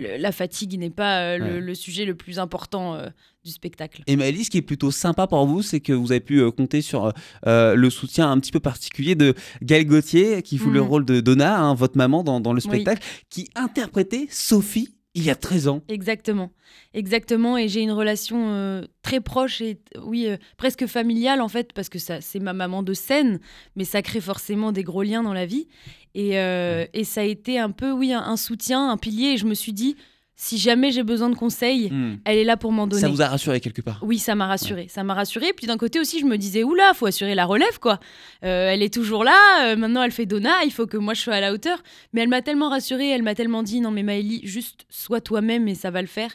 la 0.00 0.32
fatigue 0.32 0.78
n'est 0.78 0.90
pas 0.90 1.20
euh, 1.20 1.60
le, 1.60 1.74
sujet 1.74 2.04
le 2.04 2.14
plus 2.14 2.38
important 2.38 2.94
euh, 2.94 3.08
du 3.44 3.50
spectacle. 3.50 4.02
Et 4.06 4.16
Maëlys, 4.16 4.46
ce 4.46 4.50
qui 4.50 4.58
est 4.58 4.62
plutôt 4.62 4.90
sympa 4.90 5.26
pour 5.26 5.46
vous, 5.46 5.62
c'est 5.62 5.80
que 5.80 5.92
vous 5.92 6.12
avez 6.12 6.20
pu 6.20 6.40
euh, 6.40 6.50
compter 6.50 6.82
sur 6.82 7.12
le 7.44 7.90
soutien 7.90 8.30
un 8.30 8.38
petit 8.38 8.52
peu 8.52 8.60
particulier 8.60 9.14
de 9.14 9.34
Gaël 9.62 9.86
Gauthier, 9.86 10.42
qui 10.42 10.56
joue 10.56 10.70
le 10.70 10.80
mm. 10.80 10.84
rôle 10.84 11.04
de 11.04 11.20
Donna, 11.20 11.58
hein, 11.58 11.74
votre 11.74 11.96
maman, 11.96 12.22
dans, 12.22 12.52
le 12.52 12.60
spectacle, 12.60 13.02
qui 13.28 13.48
interprétait 13.54 14.26
Sophie 14.30 14.94
il 15.14 15.24
y 15.24 15.30
a 15.30 15.34
13 15.34 15.66
ans. 15.66 15.82
Exactement. 15.88 16.52
Exactement. 16.94 17.58
Et 17.58 17.66
j'ai 17.66 17.80
une 17.80 17.90
relation 17.90 18.86
très 19.02 19.20
proche 19.20 19.60
et, 19.60 19.80
oui, 20.00 20.28
presque 20.56 20.86
familiale, 20.86 21.40
en 21.40 21.48
fait, 21.48 21.72
parce 21.72 21.88
que 21.88 21.98
ça, 21.98 22.20
c'est 22.20 22.38
ma 22.38 22.52
maman 22.52 22.84
de 22.84 22.94
scène, 22.94 23.40
mais 23.74 23.84
ça 23.84 24.02
crée 24.02 24.20
forcément 24.20 24.70
des 24.70 24.84
gros 24.84 25.02
liens 25.02 25.24
dans 25.24 25.34
la 25.34 25.46
vie. 25.46 25.66
Et, 26.14 26.38
euh, 26.38 26.86
et, 26.92 27.04
ça 27.04 27.20
a 27.20 27.24
été 27.24 27.58
un 27.58 27.70
peu, 27.70 27.92
oui, 27.92 28.12
un, 28.12 28.36
soutien, 28.36 28.90
un 28.90 28.96
pilier. 28.96 29.32
Et 29.32 29.36
je 29.36 29.46
me 29.46 29.54
suis 29.54 29.72
dit, 29.72 29.96
si 30.34 30.58
jamais 30.58 30.90
j'ai 30.90 31.02
besoin 31.02 31.28
de 31.30 31.34
conseils, 31.34 31.90
hmm. 31.90 32.18
elle 32.24 32.38
est 32.38 32.44
là 32.44 32.56
pour 32.56 32.72
m'en 32.72 32.86
donner. 32.86 33.02
Ça 33.02 33.08
vous 33.08 33.22
a 33.22 33.28
rassuré 33.28 33.60
quelque 33.60 33.82
part 33.82 34.00
Oui, 34.02 34.18
ça 34.18 34.34
m'a 34.34 34.46
rassuré. 34.46 34.88
Ça 34.88 35.04
m'a 35.04 35.14
rassuré. 35.14 35.52
Puis 35.52 35.66
d'un 35.66 35.76
côté 35.76 36.00
aussi, 36.00 36.18
je 36.18 36.24
me 36.24 36.36
disais, 36.36 36.64
oula, 36.64 36.94
faut 36.94 37.06
assurer 37.06 37.34
la 37.34 37.44
relève, 37.44 37.78
quoi. 37.78 38.00
Euh, 38.44 38.70
elle 38.70 38.82
est 38.82 38.92
toujours 38.92 39.22
là. 39.22 39.36
Euh, 39.64 39.76
maintenant, 39.76 40.02
elle 40.02 40.12
fait 40.12 40.26
Donna. 40.26 40.64
Il 40.64 40.72
faut 40.72 40.86
que 40.86 40.96
moi, 40.96 41.14
je 41.14 41.20
sois 41.20 41.34
à 41.34 41.40
la 41.40 41.52
hauteur. 41.52 41.82
Mais 42.12 42.22
elle 42.22 42.28
m'a 42.28 42.42
tellement 42.42 42.70
rassurée. 42.70 43.08
Elle 43.10 43.22
m'a 43.22 43.34
tellement 43.34 43.62
dit, 43.62 43.80
non, 43.80 43.90
mais 43.90 44.02
Maëlie, 44.02 44.40
juste 44.44 44.86
sois 44.88 45.20
toi-même 45.20 45.68
et 45.68 45.74
ça 45.74 45.90
va 45.90 46.00
le 46.00 46.08
faire. 46.08 46.30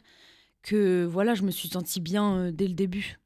Que 0.61 1.05
voilà, 1.05 1.35
je 1.35 1.43
me 1.43 1.51
suis 1.51 1.67
sentie 1.67 1.99
bien 1.99 2.51
dès 2.53 2.67
le 2.67 2.73
début. 2.73 3.17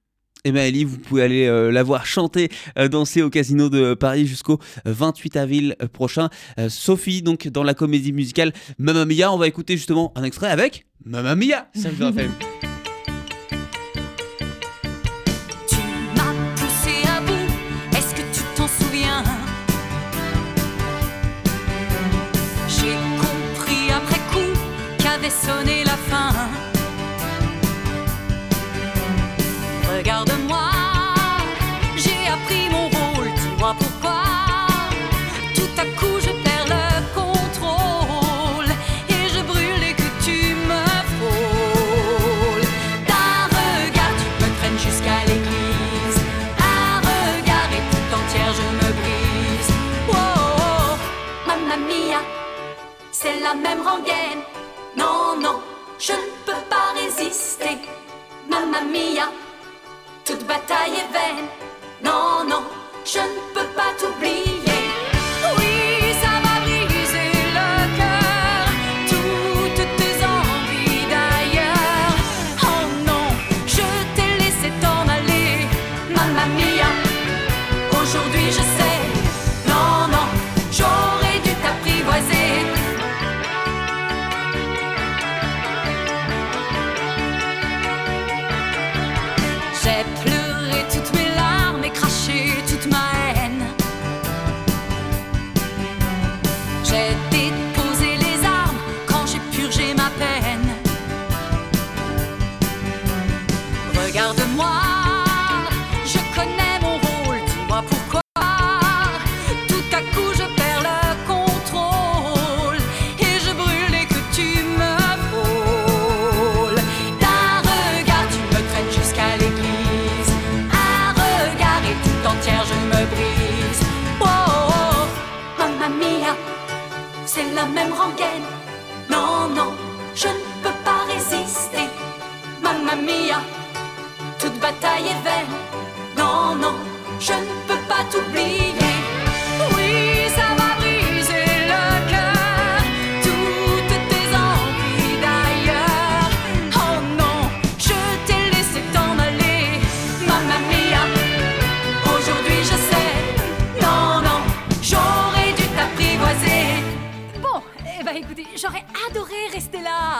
Et 0.45 0.53
Maëlie, 0.53 0.85
vous 0.85 0.97
pouvez 0.97 1.23
aller 1.23 1.47
euh, 1.47 1.69
la 1.69 1.83
voir 1.83 2.05
chanter, 2.05 2.49
euh, 2.77 2.87
danser 2.87 3.21
au 3.21 3.29
Casino 3.29 3.69
de 3.69 3.93
Paris 3.93 4.25
jusqu'au 4.25 4.59
28 4.85 5.35
euh, 5.35 5.41
avril 5.41 5.75
prochain. 5.91 6.29
Sophie, 6.69 7.21
donc 7.21 7.47
dans 7.49 7.63
la 7.63 7.73
comédie 7.73 8.13
musicale 8.13 8.53
Mamma 8.77 9.05
Mia, 9.05 9.33
on 9.33 9.37
va 9.37 9.47
écouter 9.47 9.75
justement 9.75 10.13
un 10.15 10.23
extrait 10.23 10.49
avec 10.49 10.85
Mamma 11.03 11.35
Mia. 11.35 11.67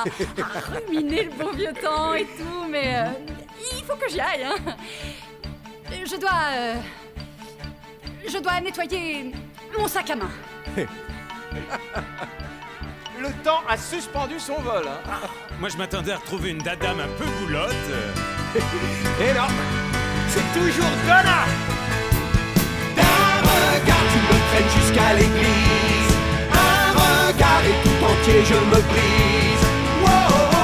ruminer 0.88 1.23
le 1.23 1.31
bon 1.31 1.51
vieux 1.51 1.73
temps 1.73 2.13
et 2.13 2.25
tout, 2.25 2.65
mais 2.69 2.95
euh, 2.97 3.05
il 3.73 3.83
faut 3.83 3.95
que 3.95 4.09
j'y 4.09 4.19
aille. 4.19 4.43
Hein. 4.43 4.55
Je 5.91 6.15
dois. 6.17 6.31
Euh, 6.51 6.75
je 8.27 8.38
dois 8.38 8.59
nettoyer 8.61 9.31
mon 9.77 9.88
sac 9.88 10.09
à 10.09 10.15
main. 10.15 10.29
le 13.19 13.31
temps 13.43 13.61
a 13.67 13.77
suspendu 13.77 14.39
son 14.39 14.55
vol. 14.61 14.88
Hein. 14.88 15.27
Moi, 15.59 15.69
je 15.69 15.77
m'attendais 15.77 16.11
à 16.13 16.17
retrouver 16.17 16.51
une 16.51 16.59
dadame 16.59 16.99
un 16.99 17.07
peu 17.17 17.25
boulotte. 17.41 17.73
et 18.55 19.33
non, 19.33 19.47
c'est 20.27 20.59
toujours 20.59 20.91
Donna 21.05 21.45
D'un 22.95 23.41
regard, 23.41 24.05
tu 24.11 24.19
me 24.19 24.38
traînes 24.49 24.71
jusqu'à 24.81 25.13
regard 27.31 27.62
tout 27.83 28.05
entier, 28.05 28.43
je 28.45 28.55
me 28.55 28.81
brise. 28.89 29.65
Oh, 30.03 30.09
oh. 30.53 30.58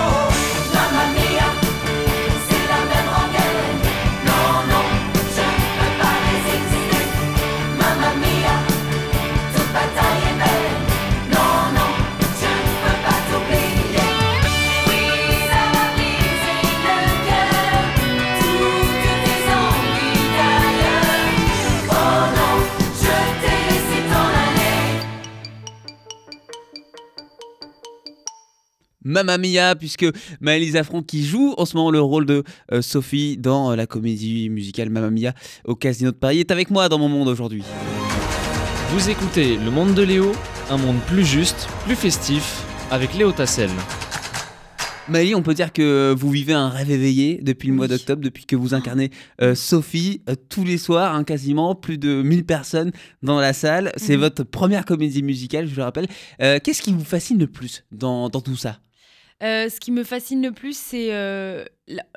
Mamma 29.15 29.37
Mia, 29.37 29.75
puisque 29.75 30.05
Maëlys 30.41 30.75
Affron 30.75 31.01
qui 31.01 31.25
joue 31.25 31.53
en 31.57 31.63
ce 31.65 31.77
moment 31.77 31.89
le 31.89 32.01
rôle 32.01 32.25
de 32.25 32.43
euh, 32.73 32.81
Sophie 32.81 33.37
dans 33.37 33.71
euh, 33.71 33.75
la 33.77 33.87
comédie 33.87 34.49
musicale 34.49 34.89
Mamma 34.89 35.09
Mia 35.09 35.33
au 35.63 35.73
Casino 35.75 36.11
de 36.11 36.17
Paris 36.17 36.39
est 36.41 36.51
avec 36.51 36.69
moi 36.69 36.89
dans 36.89 36.99
mon 36.99 37.07
monde 37.07 37.29
aujourd'hui. 37.29 37.63
Vous 38.91 39.09
écoutez 39.09 39.55
Le 39.57 39.71
Monde 39.71 39.93
de 39.93 40.01
Léo, 40.03 40.33
un 40.69 40.75
monde 40.77 40.97
plus 41.07 41.25
juste, 41.25 41.69
plus 41.85 41.95
festif, 41.95 42.61
avec 42.91 43.13
Léo 43.13 43.31
Tassel. 43.31 43.69
Maëlys, 45.07 45.35
on 45.35 45.43
peut 45.43 45.53
dire 45.53 45.71
que 45.71 46.13
vous 46.17 46.31
vivez 46.31 46.53
un 46.53 46.67
rêve 46.67 46.89
éveillé 46.89 47.39
depuis 47.41 47.67
le 47.69 47.75
mois 47.75 47.87
d'octobre, 47.87 48.21
depuis 48.23 48.45
que 48.45 48.55
vous 48.55 48.73
incarnez 48.73 49.11
euh, 49.41 49.53
Sophie 49.53 50.23
euh, 50.29 50.35
tous 50.49 50.63
les 50.65 50.79
soirs, 50.79 51.13
hein, 51.15 51.23
quasiment 51.23 51.75
plus 51.75 51.99
de 51.99 52.21
1000 52.23 52.43
personnes 52.43 52.91
dans 53.21 53.39
la 53.39 53.53
salle. 53.53 53.91
C'est 53.97 54.15
Mhm. 54.15 54.21
votre 54.21 54.43
première 54.43 54.83
comédie 54.83 55.21
musicale, 55.23 55.67
je 55.67 55.75
le 55.75 55.83
rappelle. 55.83 56.07
Euh, 56.41 56.57
Qu'est-ce 56.63 56.81
qui 56.81 56.91
vous 56.91 57.03
fascine 57.05 57.37
le 57.37 57.47
plus 57.47 57.85
dans, 57.91 58.29
dans 58.29 58.41
tout 58.41 58.55
ça? 58.57 58.79
Euh, 59.43 59.69
ce 59.69 59.79
qui 59.79 59.91
me 59.91 60.03
fascine 60.03 60.41
le 60.41 60.51
plus, 60.51 60.77
c'est 60.77 61.13
euh, 61.13 61.65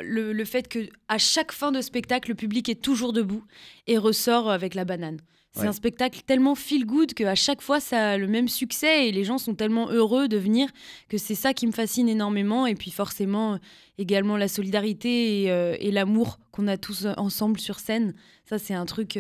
le, 0.01 0.33
le 0.33 0.45
fait 0.45 0.69
que 0.69 0.89
à 1.09 1.19
chaque 1.19 1.51
fin 1.53 1.73
de 1.73 1.81
spectacle, 1.81 2.31
le 2.31 2.35
public 2.37 2.69
est 2.69 2.81
toujours 2.81 3.13
debout 3.13 3.45
et 3.87 3.99
ressort 3.99 4.51
avec 4.51 4.75
la 4.75 4.85
banane. 4.85 5.19
C'est 5.53 5.63
Ouais. 5.63 5.67
un 5.69 5.73
spectacle 5.73 6.21
tellement 6.27 6.55
feel 6.55 6.85
good 6.87 7.15
qu'à 7.15 7.35
chaque 7.35 7.63
fois, 7.63 7.81
ça 7.81 8.11
a 8.11 8.17
le 8.19 8.29
même 8.29 8.47
succès 8.49 9.09
et 9.09 9.13
les 9.13 9.25
gens 9.25 9.39
sont 9.39 9.55
tellement 9.55 9.89
heureux 9.91 10.29
de 10.29 10.37
venir 10.37 10.69
que 11.09 11.19
c'est 11.19 11.35
ça 11.35 11.55
qui 11.55 11.67
me 11.67 11.73
fascine 11.73 12.09
énormément. 12.09 12.67
Et 12.67 12.75
puis 12.77 12.91
forcément, 12.93 13.59
également 13.97 14.37
la 14.37 14.47
solidarité 14.47 15.43
et, 15.45 15.51
euh, 15.51 15.75
et 15.81 15.91
l'amour 15.91 16.39
qu'on 16.53 16.69
a 16.69 16.77
tous 16.77 17.07
ensemble 17.17 17.59
sur 17.59 17.81
scène. 17.81 18.15
Ça, 18.45 18.59
c'est 18.59 18.75
un 18.75 18.87
truc 18.87 19.19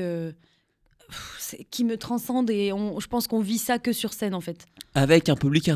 qui 1.70 1.84
me 1.84 1.96
transcende 1.96 2.50
et 2.50 2.72
on- 2.72 3.00
je 3.00 3.06
pense 3.06 3.26
qu'on 3.26 3.40
vit 3.40 3.58
ça 3.58 3.78
que 3.78 3.92
sur 3.92 4.12
scène 4.12 4.34
en 4.34 4.40
fait. 4.40 4.66
Avec 4.94 5.28
un 5.28 5.36
public 5.36 5.70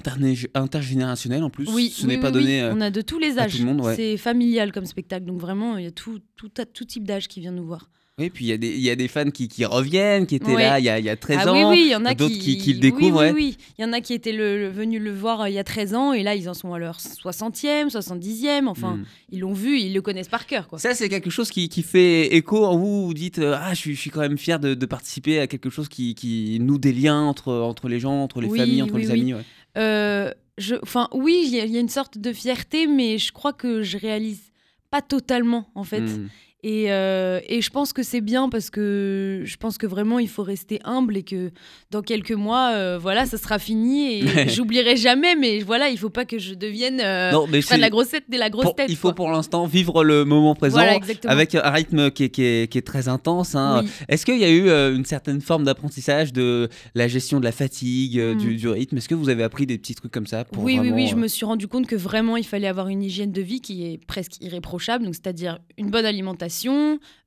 intergénérationnel 0.55 1.43
en 1.43 1.51
plus. 1.51 1.69
Oui, 1.71 1.91
ce 1.91 2.03
oui, 2.03 2.09
n'est 2.09 2.21
pas 2.21 2.31
donné. 2.31 2.63
euh, 2.63 2.75
On 2.75 2.81
a 2.81 2.91
de 2.91 3.01
tous 3.01 3.19
les 3.19 3.39
âges. 3.39 3.53
tout 3.53 3.59
le 3.59 3.65
monde, 3.65 3.81
ouais. 3.83 3.97
C'est 3.97 4.17
familial 4.17 4.73
comme 4.73 4.87
spectacle, 4.87 5.25
donc 5.27 5.41
vraiment, 5.41 5.77
il 5.79 5.85
y 5.85 5.89
a 5.89 5.91
tout, 5.91 6.21
tout, 6.37 6.51
tout 6.73 6.85
type 6.85 7.05
d'âge 7.05 7.29
qui 7.29 7.41
vient 7.41 7.53
nous 7.53 7.65
voir. 7.67 7.89
Oui, 8.19 8.29
puis 8.29 8.45
il 8.45 8.49
y, 8.49 8.53
a 8.53 8.59
des- 8.59 8.69
il 8.75 8.81
y 8.83 8.91
a 8.91 8.95
des 8.95 9.09
fans 9.09 9.31
qui, 9.31 9.49
qui 9.49 9.65
reviennent, 9.65 10.27
qui 10.27 10.35
étaient 10.35 10.53
là 10.55 10.79
il 10.79 10.85
y 10.85 10.91
a, 10.91 10.99
il 10.99 11.05
y 11.05 11.09
a 11.09 11.17
13 11.17 11.39
ah 11.41 11.51
ans. 11.53 11.71
oui, 11.71 11.95
oui, 11.97 12.15
d'autres 12.15 12.27
qui, 12.35 12.39
qui- 12.41 12.59
qui 12.59 12.73
le 12.75 12.79
découvrent, 12.81 13.25
Oui, 13.25 13.31
oui, 13.35 13.57
il 13.79 13.83
y 13.83 13.85
en 13.87 13.93
a 13.95 14.03
qui 14.03 14.13
étaient 14.13 14.33
le, 14.33 14.59
le- 14.59 14.69
venus 14.69 15.01
le 15.01 15.15
voir 15.15 15.41
euh, 15.41 15.49
il 15.49 15.55
y 15.55 15.59
a 15.59 15.65
13 15.65 15.95
ans 15.95 16.13
et 16.13 16.23
là, 16.23 16.35
ils 16.35 16.47
en 16.51 16.53
sont 16.53 16.75
à 16.75 16.79
leur 16.79 16.99
60e, 17.01 17.89
70e. 17.89 18.69
Enfin, 18.69 18.97
Hmm. 18.97 19.05
ils 19.31 19.41
l'ont 19.41 19.55
vu, 19.55 19.79
ils 19.81 19.95
le 19.95 20.03
connaissent 20.03 20.29
par 20.29 20.47
cœur. 20.47 20.69
Quoi. 20.69 20.79
Ça, 20.79 20.93
c'est 20.95 21.09
quelque 21.09 21.31
chose 21.31 21.51
qui, 21.51 21.69
fait 21.83 22.35
écho 22.37 22.67
en 22.67 22.77
vous. 22.77 23.07
Vous 23.07 23.15
dites 23.15 23.39
euh, 23.39 23.57
Ah, 23.59 23.73
je 23.73 23.79
suis, 23.79 23.95
je 23.95 24.01
suis 24.01 24.11
quand 24.11 24.21
même 24.21 24.37
fier 24.37 24.61
de, 24.61 24.75
de 24.75 24.87
participer 24.87 25.39
à 25.41 25.47
quelque 25.47 25.71
chose 25.71 25.89
qui, 25.89 26.15
noue 26.61 26.77
des 26.79 26.93
liens 26.93 27.23
entre, 27.23 27.51
entre 27.55 27.89
les 27.89 27.99
gens, 27.99 28.23
entre 28.23 28.43
les 28.43 28.49
familles, 28.51 28.83
entre 28.83 28.99
les 28.99 29.11
amis. 29.11 29.33
ouais. 29.33 29.43
Euh, 29.79 30.31
je, 30.59 30.75
enfin, 30.83 31.09
oui, 31.15 31.45
il 31.47 31.55
y, 31.55 31.61
a- 31.61 31.65
il 31.65 31.73
y 31.73 31.79
a 31.79 31.81
une 31.81 31.89
sorte 31.89 32.19
de 32.19 32.31
fierté, 32.35 32.87
mais 32.87 33.17
je 33.17 33.33
crois 33.33 33.55
que 33.55 33.83
je 33.83 33.97
réalise 33.97 34.43
pas 34.91 35.01
totalement, 35.01 35.71
en 35.75 35.85
fait. 35.85 36.03
Hmm. 36.03 36.29
Et, 36.65 36.93
euh, 36.93 37.41
et 37.49 37.61
je 37.61 37.71
pense 37.71 37.93
que 37.93 38.05
c'est 38.05 38.21
bien 38.21 38.49
parce 38.49 38.71
que 38.71 39.43
je 39.45 39.57
pense 39.57 39.79
que 39.79 39.87
vraiment 39.87 40.21
il 40.21 40.29
faut 40.29 40.45
rester 40.45 40.79
humble 40.85 41.17
et 41.17 41.25
que 41.25 41.51
dans 41.91 42.03
quelques 42.03 42.31
mois, 42.31 42.71
euh, 42.75 42.99
voilà, 43.01 43.27
ça 43.27 43.37
sera 43.37 43.59
fini 43.59 44.21
et 44.21 44.23
j'oublierai 44.49 44.97
jamais. 44.97 45.35
Mais 45.35 45.59
voilà, 45.59 45.89
il 45.89 45.99
faut 45.99 46.09
pas 46.09 46.25
que 46.25 46.39
je 46.39 46.55
devienne 46.55 47.01
euh, 47.03 47.33
Non, 47.33 47.47
mais 47.51 47.63
je 47.63 47.75
de 47.75 47.81
la 47.81 47.91
grosse 47.91 48.11
tête, 48.11 48.31
de 48.31 48.39
la 48.39 48.49
grosse 48.49 48.65
pour- 48.67 48.75
tête. 48.77 48.87
il 48.91 48.95
faut 48.97 49.09
quoi. 49.09 49.15
pour 49.17 49.31
l'instant 49.33 49.67
vivre 49.67 50.05
le 50.05 50.25
moment 50.25 50.55
présent 50.55 50.77
Voilà, 50.77 50.99
avec 51.25 51.55
un 51.57 51.71
rythme 51.71 52.11
qui 52.13 52.25
est, 52.25 52.29
qui 52.31 52.45
est- 52.45 52.71
qui 52.71 52.79
est 52.79 52.87
très 52.87 53.09
intense. 53.09 53.57
hein. 53.57 53.81
Oui. 53.83 53.91
Est-ce 54.09 54.25
qu'il 54.25 54.39
y 54.39 54.45
a 54.45 54.51
eu 54.51 54.69
euh, 54.69 54.95
une 54.95 55.05
certaine 55.05 55.41
forme 55.41 55.65
d'apprentissage 55.65 56.33
de 56.33 56.69
la 56.95 57.09
gestion 57.09 57.41
de 57.41 57.45
la 57.45 57.53
fatigue, 57.53 58.21
euh, 58.21 58.35
Hmm. 58.35 58.39
du, 58.39 58.55
du 58.57 58.69
rythme? 58.69 58.99
Est-ce 58.99 59.09
que 59.09 59.17
vous 59.17 59.31
avez 59.31 59.43
appris 59.43 59.67
des 59.67 59.79
petits 59.79 59.97
trucs 59.97 60.13
comme 60.13 60.29
ça 60.29 60.45
pour 60.45 60.63
Oui, 60.63 60.75
oui, 60.75 60.79
vraiment, 60.79 60.95
oui, 60.95 61.09
je 61.09 61.17
me 61.17 61.27
suis 61.27 61.45
rendu 61.45 61.67
compte 61.67 61.89
que 61.89 61.97
vraiment 61.97 62.37
il 62.37 62.45
fallait 62.47 62.69
avoir 62.69 62.87
une 62.87 63.03
hygiène 63.03 63.33
de 63.33 63.43
vie 63.43 63.61
qui 63.61 63.85
est 63.85 63.99
presque 64.07 64.41
irréprochable, 64.41 65.05
donc 65.05 65.15
c'est-à-dire 65.17 65.59
une 65.77 65.91
bonne 65.91 66.07
alimentation, 66.07 66.52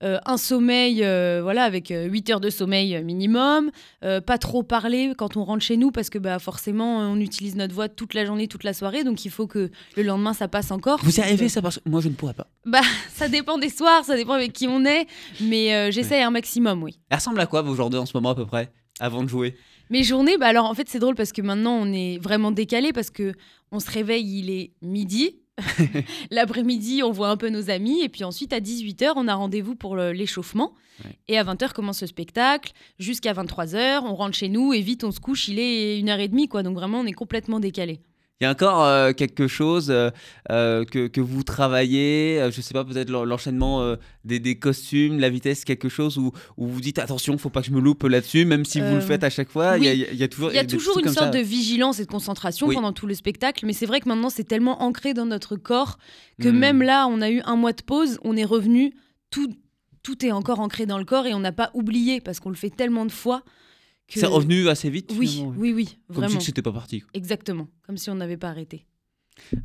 euh, 0.03 0.19
un 0.25 0.37
sommeil, 0.37 1.03
euh, 1.03 1.41
voilà, 1.41 1.63
avec 1.63 1.91
8 1.91 2.29
heures 2.29 2.39
de 2.39 2.49
sommeil 2.49 3.03
minimum, 3.03 3.71
euh, 4.03 4.21
pas 4.21 4.37
trop 4.37 4.63
parler 4.63 5.13
quand 5.17 5.37
on 5.37 5.43
rentre 5.43 5.63
chez 5.63 5.77
nous 5.77 5.91
parce 5.91 6.09
que 6.09 6.17
bah, 6.17 6.37
forcément 6.39 6.99
on 6.99 7.19
utilise 7.19 7.55
notre 7.55 7.73
voix 7.73 7.89
toute 7.89 8.13
la 8.13 8.25
journée, 8.25 8.47
toute 8.47 8.63
la 8.63 8.73
soirée, 8.73 9.03
donc 9.03 9.25
il 9.25 9.31
faut 9.31 9.47
que 9.47 9.71
le 9.97 10.03
lendemain 10.03 10.33
ça 10.33 10.47
passe 10.47 10.71
encore. 10.71 10.99
Vous 11.03 11.17
y 11.17 11.21
arrivez 11.21 11.45
euh, 11.45 11.49
ça 11.49 11.61
parce 11.61 11.79
que 11.79 11.89
moi 11.89 12.01
je 12.01 12.09
ne 12.09 12.13
pourrais 12.13 12.33
pas. 12.33 12.47
Bah, 12.65 12.81
ça 13.13 13.27
dépend 13.27 13.57
des 13.57 13.69
soirs, 13.69 14.03
ça 14.05 14.15
dépend 14.15 14.33
avec 14.33 14.53
qui 14.53 14.67
on 14.67 14.85
est, 14.85 15.07
mais 15.41 15.73
euh, 15.73 15.91
j'essaye 15.91 16.21
un 16.21 16.31
maximum, 16.31 16.83
oui. 16.83 16.99
Elle 17.09 17.17
ressemble 17.17 17.39
à 17.39 17.45
quoi 17.45 17.61
vos 17.61 17.75
journées 17.75 17.97
en 17.97 18.05
ce 18.05 18.15
moment 18.15 18.29
à 18.29 18.35
peu 18.35 18.45
près 18.45 18.71
avant 18.99 19.23
de 19.23 19.29
jouer? 19.29 19.55
Mes 19.89 20.03
journées, 20.03 20.37
bah 20.37 20.47
alors 20.47 20.65
en 20.65 20.73
fait 20.73 20.89
c'est 20.89 20.99
drôle 20.99 21.15
parce 21.15 21.31
que 21.31 21.41
maintenant 21.41 21.77
on 21.81 21.91
est 21.91 22.17
vraiment 22.17 22.51
décalé 22.51 22.91
parce 22.91 23.09
que 23.09 23.33
on 23.71 23.79
se 23.79 23.89
réveille, 23.89 24.39
il 24.39 24.49
est 24.49 24.71
midi. 24.81 25.37
L'après-midi, 26.31 27.01
on 27.03 27.11
voit 27.11 27.29
un 27.29 27.37
peu 27.37 27.49
nos 27.49 27.69
amis 27.69 28.01
et 28.01 28.09
puis 28.09 28.23
ensuite 28.23 28.51
à 28.51 28.59
18h, 28.59 29.13
on 29.15 29.27
a 29.27 29.35
rendez-vous 29.35 29.75
pour 29.75 29.95
l'échauffement. 29.95 30.73
Ouais. 31.03 31.11
Et 31.27 31.37
à 31.37 31.43
20h 31.43 31.73
commence 31.73 32.01
le 32.01 32.07
spectacle 32.07 32.73
jusqu'à 32.99 33.33
23h, 33.33 34.01
on 34.03 34.15
rentre 34.15 34.35
chez 34.35 34.49
nous 34.49 34.73
et 34.73 34.81
vite 34.81 35.03
on 35.03 35.11
se 35.11 35.19
couche, 35.19 35.47
il 35.47 35.59
est 35.59 36.01
1h30 36.01 36.47
quoi. 36.47 36.63
Donc 36.63 36.75
vraiment 36.75 36.99
on 36.99 37.05
est 37.05 37.13
complètement 37.13 37.59
décalé. 37.59 37.99
Il 38.41 38.43
y 38.43 38.47
a 38.47 38.51
encore 38.51 38.83
euh, 38.83 39.13
quelque 39.13 39.47
chose 39.47 39.89
euh, 39.89 40.09
euh, 40.51 40.83
que, 40.83 41.07
que 41.07 41.21
vous 41.21 41.43
travaillez, 41.43 42.37
euh, 42.41 42.51
je 42.51 42.59
sais 42.59 42.73
pas, 42.73 42.83
peut-être 42.83 43.09
l'en- 43.09 43.23
l'enchaînement 43.23 43.95
des, 44.25 44.39
des 44.39 44.59
costumes, 44.59 45.19
la 45.21 45.29
vitesse, 45.29 45.63
quelque 45.63 45.87
chose 45.87 46.17
où, 46.17 46.33
où 46.57 46.67
vous 46.67 46.81
dites 46.81 46.99
attention, 46.99 47.37
faut 47.37 47.49
pas 47.49 47.61
que 47.61 47.67
je 47.67 47.71
me 47.71 47.79
loupe 47.79 48.03
là-dessus, 48.03 48.43
même 48.43 48.65
si 48.65 48.81
vous 48.81 48.95
le 48.95 48.99
faites 48.99 49.23
à 49.23 49.29
chaque 49.29 49.47
fois, 49.49 49.77
il 49.77 49.85
y 49.85 49.87
a- 49.87 49.93
il 49.93 50.15
y, 50.17 50.23
a 50.23 50.27
toujours 50.27 50.51
Il 50.51 50.55
y 50.55 50.59
a 50.59 50.65
toujours 50.65 50.97
une 50.99 51.05
sorte 51.05 51.17
ça. 51.17 51.29
de 51.29 51.39
vigilance 51.39 51.99
et 52.01 52.05
de 52.05 52.11
concentration 52.11 52.67
Oui. 52.67 52.75
pendant 52.75 52.91
tout 52.91 53.07
le 53.07 53.13
spectacle, 53.13 53.65
mais 53.65 53.71
c'est 53.71 53.85
vrai 53.85 54.01
que 54.01 54.09
maintenant 54.09 54.29
c'est 54.29 54.43
tellement 54.43 54.83
ancré 54.83 55.13
dans 55.13 55.25
notre 55.25 55.55
corps 55.55 55.97
que 56.41 56.49
Hmm. 56.49 56.57
même 56.59 56.81
là, 56.81 57.07
on 57.07 57.21
a 57.21 57.29
eu 57.29 57.41
un 57.45 57.55
mois 57.55 57.71
de 57.71 57.83
pause, 57.83 58.19
on 58.25 58.35
est 58.35 58.43
revenu, 58.43 58.93
tout, 59.29 59.47
tout 60.03 60.25
est 60.25 60.33
encore 60.33 60.59
ancré 60.59 60.85
dans 60.85 60.97
le 60.97 61.05
corps 61.05 61.25
et 61.25 61.33
on 61.33 61.39
n'a 61.39 61.53
pas 61.53 61.71
oublié 61.73 62.19
parce 62.19 62.41
qu'on 62.41 62.49
le 62.49 62.55
fait 62.57 62.69
tellement 62.69 63.05
de 63.05 63.13
fois 63.13 63.43
que. 64.07 64.19
C'est 64.19 64.25
revenu 64.25 64.67
assez 64.69 64.89
vite. 64.89 65.13
Oui, 65.17 65.27
finalement, 65.27 65.53
oui, 65.57 65.73
oui, 65.73 65.97
Comme 66.07 66.17
vraiment. 66.17 66.39
si 66.39 66.45
c'était 66.47 66.61
pas 66.61 66.71
parti. 66.73 67.01
quoi. 67.01 67.09
Exactement, 67.13 67.67
comme 67.85 67.97
si 67.97 68.09
on 68.09 68.15
n'avait 68.15 68.37
pas 68.37 68.49
arrêté. 68.49 68.85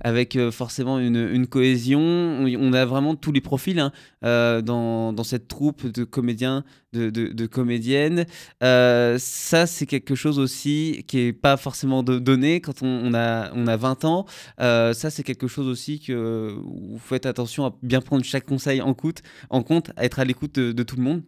Avec 0.00 0.34
euh, 0.34 0.50
forcément 0.50 0.98
une, 0.98 1.14
une 1.32 1.46
cohésion, 1.46 2.00
on, 2.00 2.72
a 2.72 2.84
vraiment 2.84 3.14
tous 3.14 3.30
les 3.30 3.40
profils 3.40 3.78
hein, 3.78 3.92
euh, 4.24 4.62
dans, 4.62 5.12
dans 5.12 5.22
cette 5.22 5.46
troupe 5.46 5.86
de 5.86 6.02
comédiens, 6.02 6.64
de, 6.92 7.08
de- 7.08 7.28
de 7.28 7.46
comédiennes. 7.46 8.26
Euh, 8.64 9.16
ça, 9.20 9.68
c'est 9.68 9.86
quelque 9.86 10.16
chose 10.16 10.40
aussi 10.40 11.04
qui 11.06 11.20
est 11.20 11.32
pas 11.32 11.56
forcément 11.56 12.02
de- 12.02 12.18
donné 12.18 12.60
quand 12.60 12.82
on, 12.82 12.88
on 12.88 13.14
a, 13.14 13.52
on 13.54 13.68
a 13.68 13.76
20 13.76 14.04
ans. 14.04 14.26
Ça, 14.58 14.92
c'est 15.08 15.22
quelque 15.22 15.46
chose 15.46 15.68
aussi 15.68 16.00
que 16.00 16.52
vous 16.64 16.98
faites 16.98 17.24
attention 17.24 17.64
à 17.64 17.78
bien 17.80 18.00
prendre 18.00 18.24
chaque 18.24 18.46
conseil 18.46 18.80
en 18.82 18.92
compte, 18.92 19.22
en 19.50 19.62
compte 19.62 19.92
à 19.96 20.04
être 20.04 20.18
à 20.18 20.24
l'écoute 20.24 20.56
de, 20.56 20.72
de 20.72 20.82
tout 20.82 20.96
le 20.96 21.02
monde. 21.02 21.22